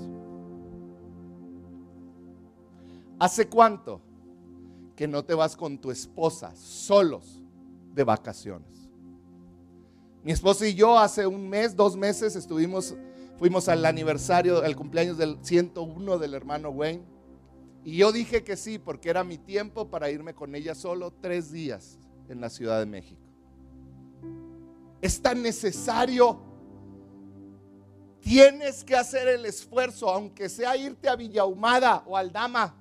¿Hace 3.18 3.48
cuánto 3.48 4.00
que 4.96 5.08
no 5.08 5.24
te 5.24 5.34
vas 5.34 5.56
con 5.56 5.78
tu 5.78 5.90
esposa 5.90 6.54
solos 6.56 7.42
de 7.94 8.04
vacaciones? 8.04 8.74
Mi 10.24 10.32
esposa 10.32 10.66
y 10.66 10.74
yo 10.74 10.98
hace 10.98 11.26
un 11.26 11.48
mes, 11.50 11.76
dos 11.76 11.96
meses 11.96 12.34
estuvimos, 12.34 12.94
fuimos 13.38 13.68
al 13.68 13.84
aniversario, 13.84 14.62
al 14.62 14.74
cumpleaños 14.74 15.18
del 15.18 15.38
101 15.42 16.18
del 16.18 16.32
hermano 16.32 16.70
Wayne. 16.70 17.04
Y 17.84 17.98
yo 17.98 18.10
dije 18.10 18.42
que 18.42 18.56
sí, 18.56 18.78
porque 18.78 19.10
era 19.10 19.22
mi 19.22 19.36
tiempo 19.36 19.90
para 19.90 20.10
irme 20.10 20.34
con 20.34 20.54
ella 20.54 20.74
solo 20.74 21.12
tres 21.20 21.52
días 21.52 21.98
en 22.30 22.40
la 22.40 22.48
Ciudad 22.48 22.78
de 22.78 22.86
México. 22.86 23.20
Es 25.02 25.20
tan 25.20 25.42
necesario. 25.42 26.40
Tienes 28.20 28.82
que 28.82 28.96
hacer 28.96 29.28
el 29.28 29.44
esfuerzo, 29.44 30.08
aunque 30.08 30.48
sea 30.48 30.74
irte 30.78 31.10
a 31.10 31.16
Villahumada 31.16 32.02
o 32.06 32.16
al 32.16 32.32
Dama, 32.32 32.74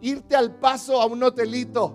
irte 0.00 0.36
al 0.36 0.54
paso 0.54 1.00
a 1.00 1.06
un 1.06 1.22
hotelito 1.22 1.94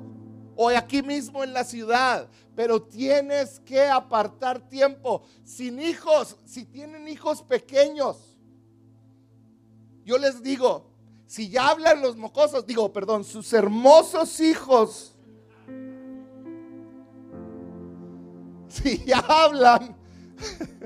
o 0.56 0.70
aquí 0.70 1.04
mismo 1.04 1.44
en 1.44 1.54
la 1.54 1.64
ciudad, 1.64 2.28
pero 2.56 2.82
tienes 2.82 3.60
que 3.60 3.88
apartar 3.88 4.60
tiempo. 4.70 5.24
Sin 5.44 5.82
hijos, 5.82 6.38
si 6.46 6.66
tienen 6.66 7.08
hijos 7.08 7.42
pequeños, 7.42 8.38
yo 10.06 10.18
les 10.18 10.42
digo, 10.42 10.86
si 11.26 11.50
ya 11.50 11.70
hablan 11.70 12.02
los 12.02 12.16
mocosos, 12.16 12.66
digo, 12.66 12.94
perdón, 12.94 13.24
sus 13.24 13.52
hermosos 13.52 14.40
hijos, 14.40 15.14
si 18.70 19.04
ya 19.04 19.20
hablan, 19.20 19.96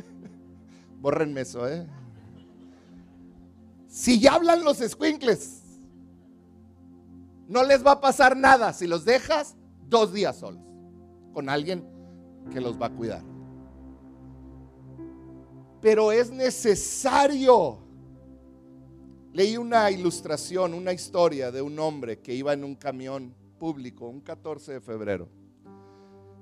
borrenme 0.99 1.41
eso, 1.41 1.67
¿eh? 1.67 1.85
Si 3.87 4.19
ya 4.19 4.35
hablan 4.35 4.63
los 4.63 4.77
squinkles, 4.77 5.58
no 7.49 7.63
les 7.63 7.83
va 7.85 7.93
a 7.93 7.99
pasar 7.99 8.37
nada 8.37 8.71
si 8.73 8.85
los 8.85 9.03
dejas 9.03 9.55
dos 9.87 10.13
días 10.13 10.37
solos 10.37 10.61
con 11.33 11.49
alguien 11.49 11.83
que 12.53 12.61
los 12.61 12.79
va 12.79 12.85
a 12.85 12.89
cuidar. 12.91 13.23
Pero 15.81 16.11
es 16.11 16.29
necesario. 16.29 17.79
Leí 19.33 19.57
una 19.57 19.89
ilustración, 19.89 20.75
una 20.75 20.93
historia 20.93 21.51
de 21.51 21.61
un 21.63 21.79
hombre 21.79 22.19
que 22.19 22.35
iba 22.35 22.53
en 22.53 22.63
un 22.63 22.75
camión 22.75 23.33
público 23.57 24.07
un 24.07 24.21
14 24.21 24.73
de 24.73 24.81
febrero. 24.81 25.27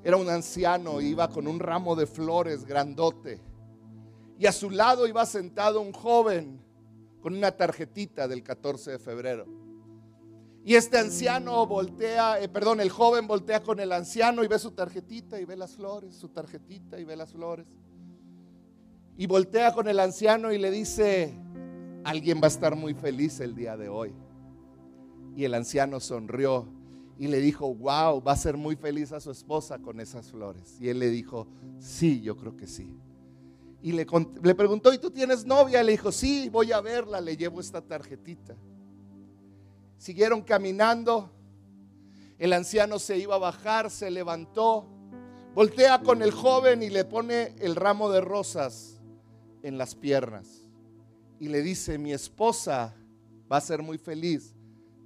Era 0.04 0.18
un 0.18 0.30
anciano, 0.30 1.00
iba 1.00 1.30
con 1.30 1.48
un 1.48 1.60
ramo 1.60 1.96
de 1.96 2.06
flores 2.06 2.66
grandote. 2.66 3.40
Y 4.38 4.46
a 4.46 4.52
su 4.52 4.70
lado 4.70 5.08
iba 5.08 5.26
sentado 5.26 5.80
un 5.80 5.94
joven 5.94 6.60
con 7.22 7.34
una 7.34 7.52
tarjetita 7.52 8.28
del 8.28 8.44
14 8.44 8.92
de 8.92 9.00
febrero. 9.00 9.67
Y 10.68 10.76
este 10.76 10.98
anciano 10.98 11.66
voltea, 11.66 12.42
eh, 12.42 12.50
perdón, 12.50 12.82
el 12.82 12.90
joven 12.90 13.26
voltea 13.26 13.64
con 13.64 13.80
el 13.80 13.90
anciano 13.94 14.44
y 14.44 14.50
ve 14.50 14.60
su 14.60 14.72
tarjetita 14.72 15.40
y 15.40 15.46
ve 15.46 15.56
las 15.56 15.78
flores, 15.78 16.14
su 16.14 16.28
tarjetita 16.28 17.00
y 17.00 17.06
ve 17.06 17.16
las 17.16 17.32
flores. 17.32 17.66
Y 19.16 19.28
voltea 19.28 19.72
con 19.72 19.88
el 19.88 19.98
anciano 19.98 20.52
y 20.52 20.58
le 20.58 20.70
dice, 20.70 21.34
alguien 22.04 22.42
va 22.42 22.48
a 22.48 22.50
estar 22.50 22.76
muy 22.76 22.94
feliz 22.94 23.40
el 23.40 23.56
día 23.56 23.78
de 23.78 23.88
hoy. 23.88 24.14
Y 25.38 25.46
el 25.46 25.54
anciano 25.54 26.02
sonrió 26.02 26.68
y 27.18 27.28
le 27.28 27.40
dijo, 27.40 27.74
wow, 27.74 28.22
va 28.22 28.34
a 28.34 28.36
ser 28.36 28.58
muy 28.58 28.76
feliz 28.76 29.14
a 29.14 29.22
su 29.22 29.32
esposa 29.32 29.80
con 29.80 30.02
esas 30.02 30.30
flores. 30.30 30.76
Y 30.82 30.90
él 30.90 31.00
le 31.00 31.10
dijo, 31.10 31.48
sí, 31.80 32.20
yo 32.20 32.36
creo 32.36 32.58
que 32.58 32.68
sí. 32.68 33.00
Y 33.82 33.94
le, 33.94 34.06
le 34.44 34.54
preguntó, 34.54 34.94
¿y 34.94 34.98
tú 34.98 35.12
tienes 35.12 35.46
novia? 35.46 35.82
Le 35.82 35.94
dijo, 35.94 36.12
sí, 36.12 36.50
voy 36.50 36.74
a 36.74 36.82
verla, 36.82 37.22
le 37.22 37.38
llevo 37.38 37.62
esta 37.62 37.80
tarjetita. 37.82 38.58
Siguieron 39.98 40.42
caminando. 40.42 41.32
El 42.38 42.54
anciano 42.54 43.00
se 43.00 43.18
iba 43.18 43.36
a 43.36 43.40
bajar, 43.40 43.90
se 43.90 44.12
levantó, 44.12 44.88
voltea 45.56 46.02
con 46.02 46.22
el 46.22 46.32
joven 46.32 46.84
y 46.84 46.90
le 46.90 47.04
pone 47.04 47.56
el 47.60 47.76
ramo 47.76 48.12
de 48.12 48.22
rosas 48.22 49.02
en 49.64 49.78
las 49.78 49.96
piernas. 49.96 50.70
Y 51.40 51.48
le 51.48 51.64
dice, 51.64 51.98
mi 51.98 52.14
esposa 52.14 52.94
va 53.52 53.58
a 53.58 53.62
ser 53.62 53.82
muy 53.82 53.98
feliz 53.98 54.54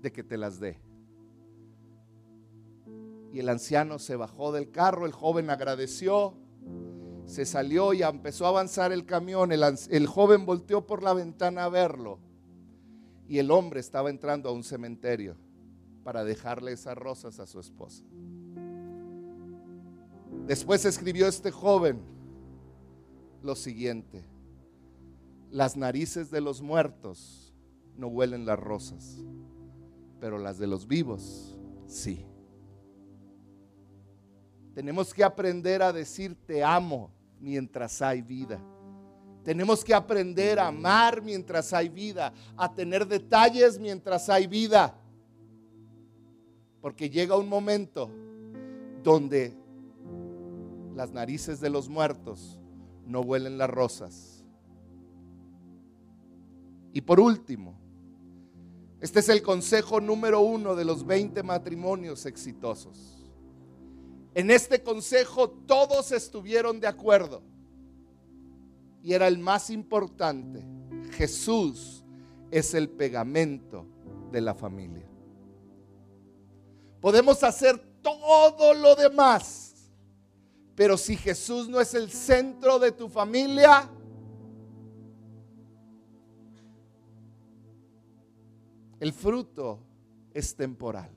de 0.02 0.12
que 0.12 0.24
te 0.24 0.38
las 0.38 0.60
dé. 0.60 0.78
Y 3.32 3.40
el 3.40 3.48
anciano 3.48 3.98
se 3.98 4.18
bajó 4.18 4.52
del 4.52 4.72
carro, 4.72 5.06
el 5.06 5.14
joven 5.14 5.50
agradeció, 5.50 6.34
se 7.26 7.46
salió 7.46 7.94
y 7.94 8.04
empezó 8.04 8.46
a 8.46 8.50
avanzar 8.50 8.92
el 8.92 9.06
camión. 9.06 9.54
El, 9.54 9.64
el 9.90 10.08
joven 10.08 10.46
volteó 10.46 10.86
por 10.86 11.02
la 11.02 11.14
ventana 11.14 11.64
a 11.64 11.70
verlo 11.70 12.20
y 13.32 13.40
el 13.40 13.50
hombre 13.50 13.80
estaba 13.80 14.10
entrando 14.10 14.50
a 14.50 14.52
un 14.52 14.62
cementerio 14.62 15.38
para 16.04 16.26
dejarle 16.26 16.74
esas 16.74 16.98
rosas 16.98 17.40
a 17.40 17.48
su 17.48 17.62
esposa. 17.62 18.04
Después 20.46 20.84
escribió 20.84 21.30
este 21.30 21.50
joven 21.50 22.02
lo 23.42 23.56
siguiente, 23.56 24.22
las 25.50 25.78
narices 25.78 26.30
de 26.30 26.42
los 26.42 26.62
muertos 26.62 27.54
no 27.96 28.08
huelen 28.08 28.46
las 28.46 28.60
rosas, 28.60 29.24
pero 30.20 30.38
las 30.38 30.58
de 30.58 30.68
los 30.68 30.86
vivos 30.86 31.58
sí. 31.88 32.26
Tenemos 34.74 35.14
que 35.14 35.24
aprender 35.24 35.82
a 35.82 35.94
decir 35.94 36.36
te 36.46 36.66
amo 36.66 37.14
mientras 37.40 38.02
hay 38.02 38.22
vida. 38.22 38.62
Tenemos 39.44 39.84
que 39.84 39.94
aprender 39.94 40.60
a 40.60 40.68
amar 40.68 41.22
mientras 41.22 41.74
hay 41.74 41.90
vida, 41.90 42.34
a 42.56 42.74
tener 42.74 43.08
detalles 43.08 43.80
mientras 43.80 44.30
hay 44.30 44.46
vida. 44.48 44.96
Porque 46.80 47.10
llega 47.10 47.38
un 47.38 47.50
momento 47.50 48.10
donde 49.04 49.56
las 50.96 51.12
narices 51.12 51.60
de 51.60 51.70
los 51.70 51.90
muertos 51.90 52.60
no 53.06 53.22
huelen 53.22 53.58
las 53.58 53.70
rosas. 53.70 54.44
Y 56.94 57.02
por 57.02 57.20
último, 57.20 57.80
este 59.00 59.22
es 59.22 59.30
el 59.30 59.42
consejo 59.42 60.00
número 60.00 60.42
uno 60.42 60.76
de 60.76 60.86
los 60.86 61.06
20 61.06 61.42
matrimonios 61.42 62.28
exitosos. 62.28 63.18
En 64.36 64.52
este 64.52 64.84
consejo 64.84 65.50
todos 65.50 66.12
estuvieron 66.12 66.80
de 66.80 66.88
acuerdo. 66.88 67.42
Y 69.04 69.14
era 69.14 69.28
el 69.28 69.38
más 69.40 69.70
importante. 69.70 70.64
Jesús 71.12 72.04
es 72.52 72.74
el 72.74 72.90
pegamento 72.90 73.86
de 74.32 74.42
la 74.42 74.54
familia. 74.54 75.06
Podemos 77.00 77.44
hacer 77.44 77.80
todo 78.02 78.74
lo 78.74 78.96
demás, 78.96 79.90
pero 80.76 80.98
si 80.98 81.16
Jesús 81.16 81.68
no 81.68 81.80
es 81.80 81.94
el 81.94 82.12
centro 82.12 82.78
de 82.80 82.92
tu 82.92 83.10
familia, 83.10 83.90
el 89.00 89.14
fruto 89.14 89.80
es 90.34 90.56
temporal. 90.56 91.10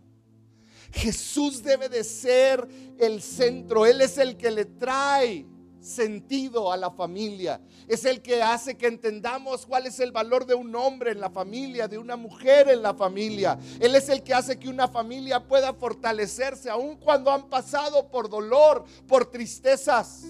Jesús 0.90 1.62
debe 1.62 1.88
de 1.88 2.04
ser 2.04 2.66
el 2.98 3.20
centro, 3.20 3.84
Él 3.84 4.00
es 4.00 4.16
el 4.16 4.36
que 4.36 4.50
le 4.50 4.64
trae 4.64 5.46
sentido 5.84 6.72
a 6.72 6.76
la 6.76 6.90
familia. 6.90 7.60
Es 7.86 8.04
el 8.04 8.22
que 8.22 8.42
hace 8.42 8.76
que 8.76 8.86
entendamos 8.86 9.66
cuál 9.66 9.86
es 9.86 10.00
el 10.00 10.12
valor 10.12 10.46
de 10.46 10.54
un 10.54 10.74
hombre 10.74 11.12
en 11.12 11.20
la 11.20 11.30
familia, 11.30 11.86
de 11.86 11.98
una 11.98 12.16
mujer 12.16 12.68
en 12.70 12.82
la 12.82 12.94
familia. 12.94 13.58
Él 13.78 13.94
es 13.94 14.08
el 14.08 14.22
que 14.22 14.32
hace 14.32 14.58
que 14.58 14.68
una 14.68 14.88
familia 14.88 15.46
pueda 15.46 15.74
fortalecerse 15.74 16.70
aun 16.70 16.96
cuando 16.96 17.30
han 17.30 17.48
pasado 17.48 18.08
por 18.08 18.30
dolor, 18.30 18.84
por 19.06 19.30
tristezas. 19.30 20.24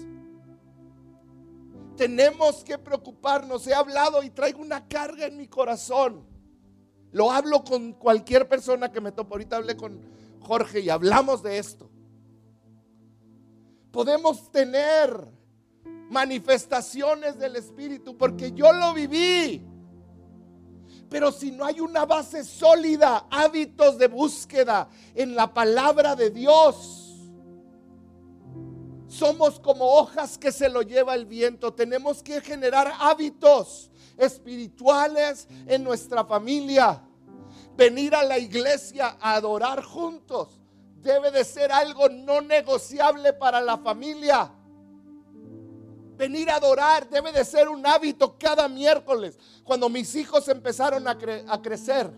Tenemos 1.95 2.63
que 2.63 2.77
preocuparnos. 2.77 3.65
He 3.67 3.73
hablado 3.73 4.21
y 4.23 4.29
traigo 4.29 4.61
una 4.61 4.85
carga 4.87 5.25
en 5.25 5.37
mi 5.37 5.47
corazón. 5.47 6.25
Lo 7.13 7.31
hablo 7.31 7.63
con 7.63 7.93
cualquier 7.93 8.49
persona 8.49 8.91
que 8.91 8.99
me 8.99 9.13
tope. 9.13 9.33
Ahorita 9.33 9.55
hablé 9.55 9.77
con 9.77 10.01
Jorge 10.41 10.81
y 10.81 10.89
hablamos 10.89 11.41
de 11.41 11.57
esto. 11.57 11.89
Podemos 13.93 14.51
tener 14.51 15.25
manifestaciones 16.09 17.37
del 17.37 17.55
Espíritu, 17.55 18.17
porque 18.17 18.51
yo 18.51 18.71
lo 18.71 18.93
viví. 18.93 19.65
Pero 21.09 21.31
si 21.31 21.51
no 21.51 21.65
hay 21.65 21.79
una 21.79 22.05
base 22.05 22.43
sólida, 22.43 23.27
hábitos 23.29 23.97
de 23.97 24.07
búsqueda 24.07 24.89
en 25.13 25.35
la 25.35 25.53
palabra 25.53 26.15
de 26.15 26.29
Dios, 26.31 27.05
somos 29.07 29.59
como 29.59 29.85
hojas 29.85 30.37
que 30.37 30.51
se 30.51 30.67
lo 30.67 30.81
lleva 30.81 31.15
el 31.15 31.25
viento. 31.25 31.73
Tenemos 31.73 32.21
que 32.21 32.41
generar 32.41 32.91
hábitos 32.99 33.89
espirituales 34.17 35.47
en 35.67 35.83
nuestra 35.83 36.25
familia. 36.25 37.01
Venir 37.77 38.15
a 38.15 38.23
la 38.23 38.37
iglesia 38.37 39.17
a 39.19 39.35
adorar 39.35 39.83
juntos 39.83 40.59
debe 41.05 41.29
de 41.29 41.45
ser 41.45 41.71
algo 41.71 42.09
no 42.09 42.41
negociable 42.41 43.31
para 43.33 43.61
la 43.61 43.77
familia. 43.77 44.51
Venir 46.17 46.49
a 46.49 46.55
adorar 46.55 47.09
debe 47.09 47.31
de 47.31 47.43
ser 47.43 47.67
un 47.67 47.85
hábito 47.85 48.37
cada 48.37 48.67
miércoles. 48.67 49.37
Cuando 49.63 49.89
mis 49.89 50.15
hijos 50.15 50.47
empezaron 50.47 51.07
a, 51.07 51.17
crecer 51.61 52.11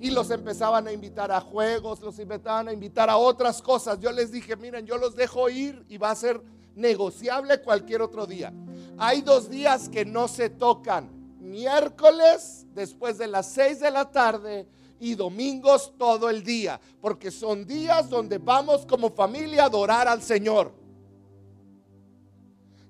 y 0.00 0.10
los 0.10 0.30
empezaban 0.30 0.86
a 0.88 0.92
invitar 0.92 1.30
a 1.30 1.40
juegos, 1.40 2.00
los 2.00 2.18
invitaban 2.18 2.68
a 2.68 2.72
invitar 2.72 3.08
a 3.08 3.16
otras 3.16 3.62
cosas, 3.62 4.00
yo 4.00 4.10
les 4.10 4.32
dije, 4.32 4.56
miren, 4.56 4.84
yo 4.84 4.98
los 4.98 5.14
dejo 5.14 5.48
ir 5.48 5.84
y 5.88 5.96
va 5.96 6.10
a 6.10 6.16
ser 6.16 6.42
negociable 6.74 7.60
cualquier 7.62 8.02
otro 8.02 8.26
día. 8.26 8.52
Hay 8.98 9.22
dos 9.22 9.48
días 9.48 9.88
que 9.88 10.04
no 10.04 10.26
se 10.28 10.50
tocan. 10.50 11.10
Miércoles 11.38 12.66
después 12.74 13.18
de 13.18 13.28
las 13.28 13.50
seis 13.52 13.78
de 13.80 13.90
la 13.90 14.10
tarde 14.10 14.66
y 14.98 15.14
domingos 15.14 15.92
todo 15.98 16.28
el 16.30 16.42
día, 16.42 16.80
porque 17.00 17.30
son 17.30 17.66
días 17.66 18.08
donde 18.08 18.38
vamos 18.38 18.84
como 18.86 19.10
familia 19.10 19.62
a 19.62 19.66
adorar 19.66 20.08
al 20.08 20.22
Señor. 20.22 20.85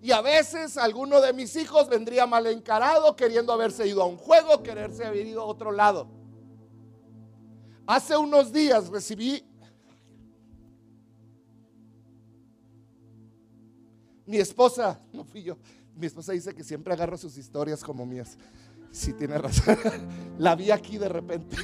Y 0.02 0.12
a 0.12 0.20
veces 0.20 0.76
alguno 0.76 1.20
de 1.20 1.32
mis 1.32 1.56
hijos 1.56 1.88
vendría 1.88 2.26
mal 2.26 2.46
encarado, 2.46 3.16
queriendo 3.16 3.52
haberse 3.52 3.86
ido 3.86 4.02
a 4.02 4.06
un 4.06 4.16
juego, 4.16 4.62
quererse 4.62 5.04
haber 5.04 5.26
ido 5.26 5.42
a 5.42 5.44
otro 5.44 5.72
lado. 5.72 6.08
Hace 7.86 8.16
unos 8.16 8.52
días 8.52 8.88
recibí 8.88 9.44
mi 14.26 14.38
esposa, 14.38 15.00
no 15.12 15.24
fui 15.24 15.42
yo, 15.42 15.56
mi 15.94 16.06
esposa 16.06 16.32
dice 16.32 16.54
que 16.54 16.64
siempre 16.64 16.92
agarro 16.92 17.16
sus 17.16 17.36
historias 17.38 17.82
como 17.82 18.04
mías. 18.04 18.36
Sí, 18.90 19.12
tiene 19.12 19.38
razón. 19.38 19.76
La 20.38 20.54
vi 20.54 20.70
aquí 20.70 20.98
de 20.98 21.08
repente. 21.08 21.56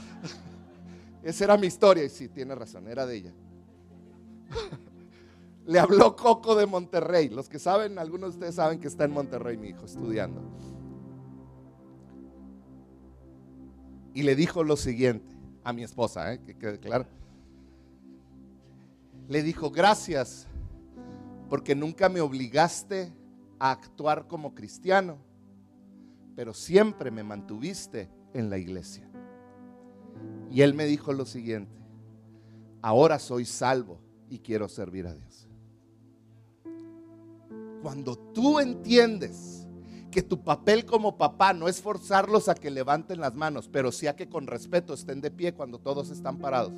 Esa 1.22 1.44
era 1.44 1.56
mi 1.56 1.66
historia 1.66 2.04
y 2.04 2.08
sí, 2.08 2.28
tiene 2.28 2.54
razón, 2.54 2.88
era 2.88 3.04
de 3.06 3.16
ella 3.16 3.32
le 5.66 5.78
habló 5.78 6.16
Coco 6.16 6.54
de 6.54 6.66
Monterrey. 6.66 7.28
Los 7.28 7.48
que 7.48 7.58
saben, 7.58 7.98
algunos 7.98 8.30
de 8.30 8.36
ustedes 8.38 8.54
saben 8.54 8.80
que 8.80 8.88
está 8.88 9.04
en 9.04 9.12
Monterrey 9.12 9.56
mi 9.56 9.68
hijo 9.68 9.84
estudiando. 9.84 10.42
Y 14.14 14.22
le 14.22 14.34
dijo 14.34 14.64
lo 14.64 14.76
siguiente 14.76 15.34
a 15.62 15.72
mi 15.72 15.82
esposa, 15.82 16.32
¿eh? 16.32 16.40
que 16.40 16.56
quede 16.56 16.78
claro. 16.78 17.06
Le 19.28 19.42
dijo, 19.42 19.70
gracias 19.70 20.48
porque 21.48 21.74
nunca 21.74 22.08
me 22.08 22.20
obligaste 22.20 23.12
a 23.58 23.70
actuar 23.70 24.26
como 24.26 24.54
cristiano, 24.54 25.18
pero 26.34 26.54
siempre 26.54 27.10
me 27.10 27.22
mantuviste 27.22 28.08
en 28.34 28.50
la 28.50 28.58
iglesia. 28.58 29.08
Y 30.50 30.62
él 30.62 30.74
me 30.74 30.86
dijo 30.86 31.12
lo 31.12 31.26
siguiente, 31.26 31.76
ahora 32.82 33.18
soy 33.18 33.44
salvo 33.44 34.00
y 34.28 34.38
quiero 34.38 34.68
servir 34.68 35.06
a 35.06 35.14
Dios. 35.14 35.49
Cuando 37.82 38.16
tú 38.16 38.60
entiendes 38.60 39.66
que 40.10 40.22
tu 40.22 40.42
papel 40.42 40.84
como 40.84 41.16
papá 41.16 41.52
no 41.52 41.68
es 41.68 41.80
forzarlos 41.80 42.48
a 42.48 42.54
que 42.54 42.70
levanten 42.70 43.20
las 43.20 43.34
manos, 43.34 43.68
pero 43.68 43.92
sí 43.92 44.06
a 44.06 44.16
que 44.16 44.28
con 44.28 44.46
respeto 44.46 44.92
estén 44.92 45.20
de 45.20 45.30
pie 45.30 45.54
cuando 45.54 45.78
todos 45.78 46.10
están 46.10 46.38
parados. 46.38 46.72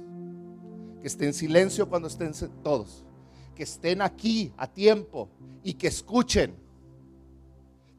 Que 1.00 1.08
estén 1.08 1.28
en 1.28 1.34
silencio 1.34 1.88
cuando 1.88 2.08
estén 2.08 2.32
todos. 2.62 3.04
Que 3.56 3.64
estén 3.64 4.02
aquí 4.02 4.52
a 4.56 4.66
tiempo 4.66 5.28
y 5.64 5.74
que 5.74 5.88
escuchen. 5.88 6.54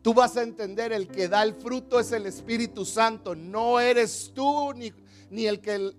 Tú 0.01 0.14
vas 0.14 0.38
a 0.38 0.43
entender 0.43 0.91
el 0.93 1.08
que 1.08 1.28
da 1.28 1.43
el 1.43 1.54
fruto 1.54 1.99
es 1.99 2.12
el 2.12 2.26
Espíritu 2.26 2.86
Santo. 2.86 3.36
No 3.36 3.80
eres 3.80 4.32
tú 4.34 4.74
ni, 4.74 4.93
ni 5.30 5.45
el 5.45 5.60
que 5.60 5.93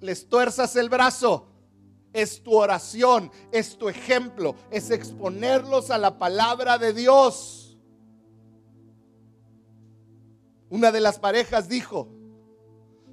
les 0.00 0.28
tuerzas 0.28 0.74
el 0.76 0.88
brazo 0.88 1.46
es 2.16 2.42
tu 2.42 2.54
oración, 2.54 3.30
es 3.52 3.76
tu 3.76 3.90
ejemplo, 3.90 4.56
es 4.70 4.90
exponerlos 4.90 5.90
a 5.90 5.98
la 5.98 6.18
palabra 6.18 6.78
de 6.78 6.94
Dios. 6.94 7.76
Una 10.70 10.90
de 10.90 11.00
las 11.00 11.18
parejas 11.18 11.68
dijo, 11.68 12.08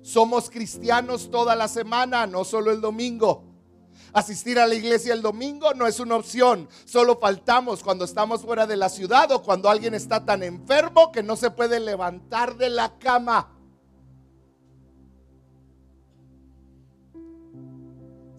somos 0.02 0.50
cristianos 0.50 1.30
toda 1.30 1.54
la 1.54 1.68
semana, 1.68 2.26
no 2.26 2.46
solo 2.46 2.72
el 2.72 2.80
domingo. 2.80 3.44
Asistir 4.14 4.58
a 4.58 4.68
la 4.68 4.76
iglesia 4.76 5.14
el 5.14 5.22
domingo 5.22 5.74
no 5.74 5.86
es 5.86 6.00
una 6.00 6.16
opción. 6.16 6.70
Solo 6.86 7.20
faltamos 7.20 7.84
cuando 7.84 8.06
estamos 8.06 8.42
fuera 8.44 8.66
de 8.66 8.78
la 8.78 8.88
ciudad 8.88 9.30
o 9.34 9.44
cuando 9.44 9.70
alguien 9.70 9.94
está 9.94 10.24
tan 10.24 10.44
enfermo 10.44 11.12
que 11.12 11.24
no 11.24 11.36
se 11.36 11.52
puede 11.52 11.82
levantar 11.82 12.56
de 12.56 12.70
la 12.70 12.98
cama. 13.00 13.53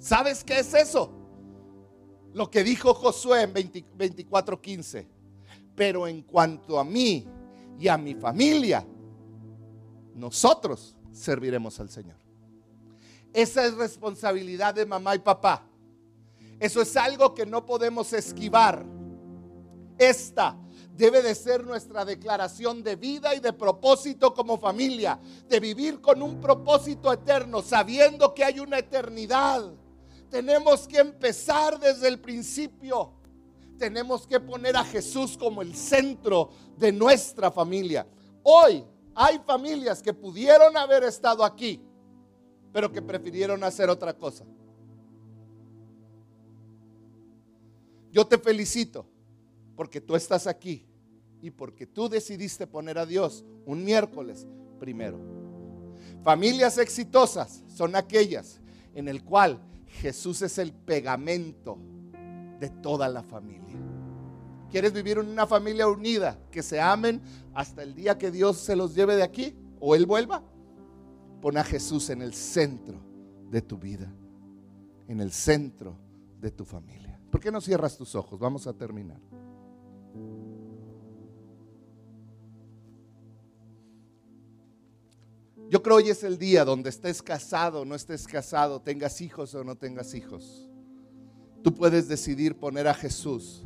¿Sabes 0.05 0.45
qué 0.45 0.59
es 0.59 0.75
eso? 0.75 1.11
Lo 2.35 2.51
que 2.51 2.63
dijo 2.63 2.93
Josué 2.93 3.45
en 3.45 3.55
24:15. 3.55 5.09
Pero 5.75 6.07
en 6.07 6.21
cuanto 6.21 6.79
a 6.79 6.85
mí 6.85 7.27
y 7.79 7.89
a 7.89 7.97
mi 7.97 8.15
familia, 8.15 8.87
nosotros 10.15 10.95
serviremos 11.11 11.81
al 11.81 11.89
Señor. 11.89 12.19
Esa 13.33 13.65
es 13.65 13.75
responsabilidad 13.77 14.75
de 14.75 14.85
mamá 14.85 15.15
y 15.15 15.21
papá. 15.21 15.67
Eso 16.61 16.83
es 16.83 16.95
algo 16.99 17.35
que 17.35 17.47
no 17.47 17.65
podemos 17.65 18.13
esquivar. 18.13 18.85
Esta 19.97 20.55
debe 20.95 21.23
de 21.23 21.35
ser 21.35 21.65
nuestra 21.65 22.05
declaración 22.05 22.83
de 22.83 22.97
vida 22.97 23.35
y 23.35 23.41
de 23.41 23.55
propósito 23.55 24.35
como 24.35 24.59
familia, 24.59 25.19
de 25.49 25.61
vivir 25.61 26.03
con 26.03 26.21
un 26.21 26.43
propósito 26.43 27.11
eterno, 27.11 27.63
sabiendo 27.63 28.35
que 28.35 28.45
hay 28.45 28.61
una 28.61 28.79
eternidad 28.79 29.73
tenemos 30.31 30.87
que 30.87 30.99
empezar 30.99 31.79
desde 31.79 32.09
el 32.09 32.20
principio. 32.20 33.12
Tenemos 33.79 34.27
que 34.27 34.39
poner 34.41 34.77
a 34.77 34.85
Jesús 34.85 35.37
como 35.37 35.62
el 35.62 35.75
centro 35.75 36.51
de 36.77 36.93
nuestra 36.93 37.51
familia. 37.51 38.07
Hoy 38.43 38.85
hay 39.14 39.39
familias 39.41 40.03
que 40.03 40.12
pudieron 40.12 40.77
haber 40.77 41.05
estado 41.05 41.45
aquí, 41.45 41.81
pero 42.72 42.91
que 42.91 43.03
prefirieron 43.03 43.62
hacer 43.64 43.89
otra 43.89 44.16
cosa. 44.16 44.45
Yo 48.12 48.27
te 48.27 48.39
felicito 48.39 49.07
porque 49.75 50.01
tú 50.01 50.14
estás 50.14 50.47
aquí 50.47 50.87
y 51.43 51.51
porque 51.51 51.87
tú 51.87 52.09
decidiste 52.09 52.66
poner 52.66 52.97
a 52.97 53.07
Dios 53.07 53.45
un 53.66 53.85
miércoles 53.85 54.47
primero. 54.79 55.18
Familias 56.22 56.79
exitosas 56.79 57.64
son 57.68 57.97
aquellas 57.97 58.61
en 58.95 59.09
el 59.09 59.25
cual 59.25 59.61
Jesús 60.01 60.42
es 60.42 60.59
el 60.59 60.72
pegamento 60.72 61.78
de 62.61 62.70
toda 62.70 63.09
la 63.09 63.22
familia. 63.22 63.76
¿Quieres 64.70 64.92
vivir 64.92 65.18
en 65.18 65.28
una 65.28 65.47
familia 65.47 65.86
unida? 65.86 66.38
Que 66.51 66.62
se 66.62 66.80
amen 66.80 67.20
hasta 67.55 67.82
el 67.82 67.95
día 67.95 68.18
que 68.18 68.30
Dios 68.30 68.59
se 68.59 68.76
los 68.76 68.95
lleve 68.95 69.16
de 69.16 69.22
aquí 69.22 69.55
o 69.80 69.95
Él 69.95 70.07
vuelva. 70.07 70.42
Pon 71.40 71.57
a 71.57 71.64
Jesús 71.64 72.11
en 72.11 72.22
el 72.22 72.34
centro 72.34 72.99
de 73.51 73.62
tu 73.62 73.78
vida, 73.78 74.12
en 75.07 75.20
el 75.20 75.30
centro 75.30 75.97
de 76.40 76.51
tu 76.51 76.64
familia. 76.64 77.20
¿Por 77.30 77.40
qué 77.40 77.53
no 77.53 77.61
cierras 77.61 77.97
tus 77.97 78.14
ojos? 78.14 78.38
Vamos 78.38 78.66
a 78.66 78.72
terminar. 78.72 79.20
Yo 85.71 85.83
creo 85.83 85.97
hoy 85.97 86.11
es 86.11 86.23
el 86.23 86.39
día 86.39 86.65
donde 86.65 86.91
estés 86.91 87.23
casado, 87.23 87.85
no 87.85 87.95
estés 87.95 88.27
casado, 88.27 88.81
tengas 88.81 89.21
hijos 89.21 89.55
o 89.55 89.65
no 89.65 89.77
tengas 89.77 90.15
hijos. 90.15 90.69
Tú 91.62 91.75
puedes 91.75 92.07
decidir 92.07 92.57
poner 92.57 92.87
a 92.87 92.95
Jesús 92.95 93.65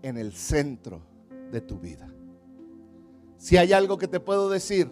en 0.00 0.16
el 0.16 0.32
centro 0.32 1.02
de 1.50 1.60
tu 1.60 1.78
vida. 1.78 2.12
Si 3.36 3.56
hay 3.56 3.72
algo 3.72 3.98
que 3.98 4.08
te 4.08 4.20
puedo 4.20 4.48
decir, 4.48 4.88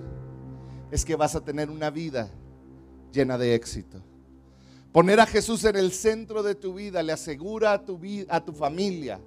es 0.91 1.05
que 1.05 1.17
vas 1.17 1.35
a 1.35 1.41
tener 1.41 1.71
una 1.71 1.89
vida 1.89 2.31
llena 3.13 3.39
de 3.39 3.55
éxito. 3.55 4.03
Poner 4.93 5.21
a 5.21 5.27
Jesús 5.27 5.65
en 5.65 5.77
el 5.77 5.93
centro 5.93 6.43
de 6.43 6.55
tu 6.55 6.75
vida 6.75 7.03
le 7.03 7.13
asegura 7.13 7.73
a 7.73 7.85
tu, 7.85 7.99
a 8.29 8.45
tu 8.45 8.53
familia, 8.53 9.21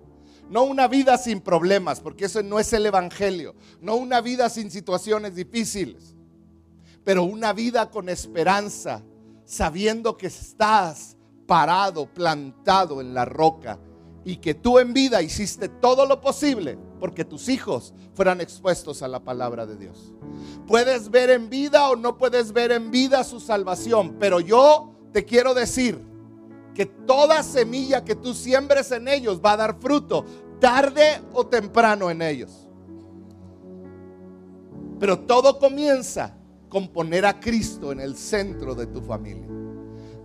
no 0.50 0.64
una 0.64 0.88
vida 0.88 1.18
sin 1.18 1.42
problemas, 1.42 2.02
porque 2.02 2.26
eso 2.26 2.44
no 2.44 2.60
es 2.60 2.72
el 2.74 2.86
Evangelio, 2.86 3.56
no 3.82 3.96
una 3.96 4.22
vida 4.22 4.50
sin 4.50 4.70
situaciones 4.70 5.36
difíciles 5.36 6.14
pero 7.04 7.24
una 7.24 7.54
vida 7.54 7.90
con 7.90 8.10
esperanza, 8.10 9.04
sabiendo 9.46 10.18
que 10.18 10.28
estás 10.28 11.18
parado, 11.46 12.06
plantado 12.06 13.02
en 13.02 13.14
la 13.14 13.26
roca 13.26 13.80
y 14.26 14.38
que 14.38 14.54
tú 14.54 14.80
en 14.80 14.94
vida 14.94 15.22
hiciste 15.22 15.68
todo 15.68 16.06
lo 16.06 16.22
posible 16.22 16.78
porque 17.00 17.26
tus 17.26 17.50
hijos 17.50 17.94
fueran 18.14 18.40
expuestos 18.40 19.02
a 19.04 19.08
la 19.08 19.20
palabra 19.20 19.66
de 19.66 19.76
Dios. 19.76 20.14
Puedes 20.68 21.10
ver 21.10 21.30
en 21.30 21.50
vida 21.50 21.90
o 21.90 21.96
no 21.96 22.18
puedes 22.18 22.54
ver 22.54 22.72
en 22.72 22.92
vida 22.92 23.24
su 23.24 23.40
salvación, 23.40 24.16
pero 24.20 24.40
yo 24.40 24.96
te 25.12 25.26
quiero 25.26 25.54
decir 25.54 26.02
que 26.74 26.86
toda 26.86 27.44
semilla 27.44 28.04
que 28.04 28.16
tú 28.16 28.34
siembres 28.34 28.92
en 28.92 29.08
ellos 29.08 29.42
va 29.44 29.52
a 29.52 29.58
dar 29.58 29.80
fruto, 29.80 30.26
tarde 30.60 31.22
o 31.34 31.46
temprano 31.46 32.10
en 32.10 32.22
ellos. 32.22 32.68
Pero 35.00 35.20
todo 35.20 35.60
comienza 35.60 36.38
con 36.74 36.88
poner 36.88 37.24
a 37.24 37.40
Cristo 37.40 37.92
en 37.92 38.00
el 38.00 38.18
centro 38.18 38.74
de 38.74 38.88
tu 38.88 39.00
familia. 39.00 39.46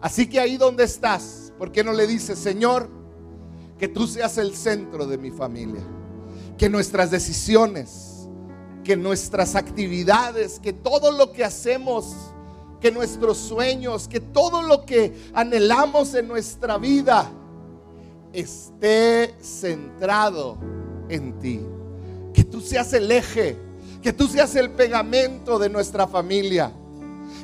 Así 0.00 0.26
que 0.26 0.40
ahí 0.40 0.56
donde 0.56 0.84
estás, 0.84 1.52
¿por 1.58 1.70
qué 1.70 1.84
no 1.84 1.92
le 1.92 2.06
dices, 2.06 2.38
Señor, 2.38 2.88
que 3.78 3.86
tú 3.86 4.06
seas 4.06 4.38
el 4.38 4.56
centro 4.56 5.06
de 5.06 5.18
mi 5.18 5.30
familia? 5.30 5.82
Que 6.56 6.70
nuestras 6.70 7.10
decisiones, 7.10 8.30
que 8.82 8.96
nuestras 8.96 9.56
actividades, 9.56 10.58
que 10.58 10.72
todo 10.72 11.12
lo 11.12 11.32
que 11.32 11.44
hacemos, 11.44 12.16
que 12.80 12.90
nuestros 12.90 13.36
sueños, 13.36 14.08
que 14.08 14.20
todo 14.20 14.62
lo 14.62 14.86
que 14.86 15.28
anhelamos 15.34 16.14
en 16.14 16.28
nuestra 16.28 16.78
vida 16.78 17.30
esté 18.32 19.34
centrado 19.42 20.56
en 21.10 21.38
ti. 21.40 21.60
Que 22.32 22.42
tú 22.42 22.62
seas 22.62 22.94
el 22.94 23.12
eje 23.12 23.67
que 24.02 24.12
tú 24.12 24.28
seas 24.28 24.54
el 24.54 24.70
pegamento 24.70 25.58
de 25.58 25.68
nuestra 25.68 26.06
familia. 26.06 26.72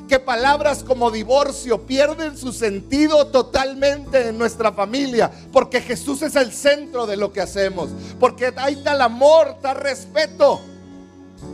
Que 0.07 0.19
palabras 0.19 0.83
como 0.83 1.09
divorcio 1.09 1.85
pierden 1.85 2.37
su 2.37 2.53
sentido 2.53 3.27
totalmente 3.27 4.29
en 4.29 4.37
nuestra 4.37 4.71
familia. 4.71 5.31
Porque 5.51 5.81
Jesús 5.81 6.21
es 6.21 6.35
el 6.35 6.51
centro 6.51 7.07
de 7.07 7.17
lo 7.17 7.33
que 7.33 7.41
hacemos. 7.41 7.89
Porque 8.19 8.53
hay 8.55 8.77
tal 8.77 9.01
amor, 9.01 9.57
tal 9.61 9.77
respeto. 9.77 10.61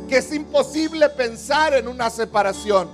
Que 0.09 0.17
es 0.17 0.33
imposible 0.33 1.09
pensar 1.09 1.73
en 1.73 1.87
una 1.87 2.09
separación. 2.09 2.89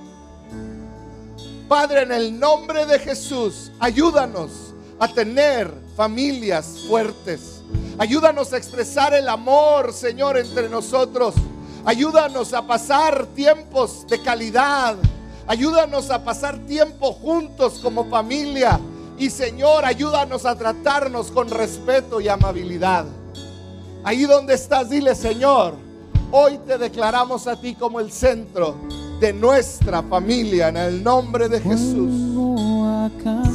Padre, 1.68 2.04
en 2.04 2.12
el 2.14 2.40
nombre 2.40 2.86
de 2.86 3.00
Jesús, 3.00 3.72
ayúdanos 3.80 4.74
a 5.00 5.08
tener 5.08 5.70
familias 5.96 6.80
fuertes. 6.88 7.62
Ayúdanos 7.98 8.54
a 8.54 8.58
expresar 8.58 9.14
el 9.14 9.28
amor, 9.28 9.92
Señor, 9.92 10.38
entre 10.38 10.70
nosotros. 10.70 11.34
Ayúdanos 11.88 12.54
a 12.54 12.68
pasar 12.68 13.28
tiempos 13.28 14.06
de 14.10 14.22
calidad. 14.22 14.98
Ayúdanos 15.48 16.12
a 16.12 16.22
pasar 16.22 16.58
tiempo 16.66 17.14
juntos 17.14 17.80
como 17.82 18.04
familia. 18.10 18.78
Y 19.18 19.30
Señor, 19.30 19.86
ayúdanos 19.86 20.46
a 20.46 20.58
tratarnos 20.58 21.32
con 21.32 21.50
respeto 21.50 22.20
y 22.20 22.28
amabilidad. 22.28 23.06
Ahí 24.04 24.24
donde 24.24 24.56
estás, 24.56 24.90
dile 24.90 25.16
Señor, 25.16 25.76
hoy 26.30 26.58
te 26.68 26.78
declaramos 26.78 27.48
a 27.48 27.56
ti 27.56 27.74
como 27.74 28.02
el 28.02 28.12
centro 28.12 28.76
de 29.22 29.32
nuestra 29.32 30.04
familia 30.04 30.68
en 30.68 30.76
el 30.76 31.02
nombre 31.02 31.48
de 31.48 31.62
Jesús. 31.62 32.12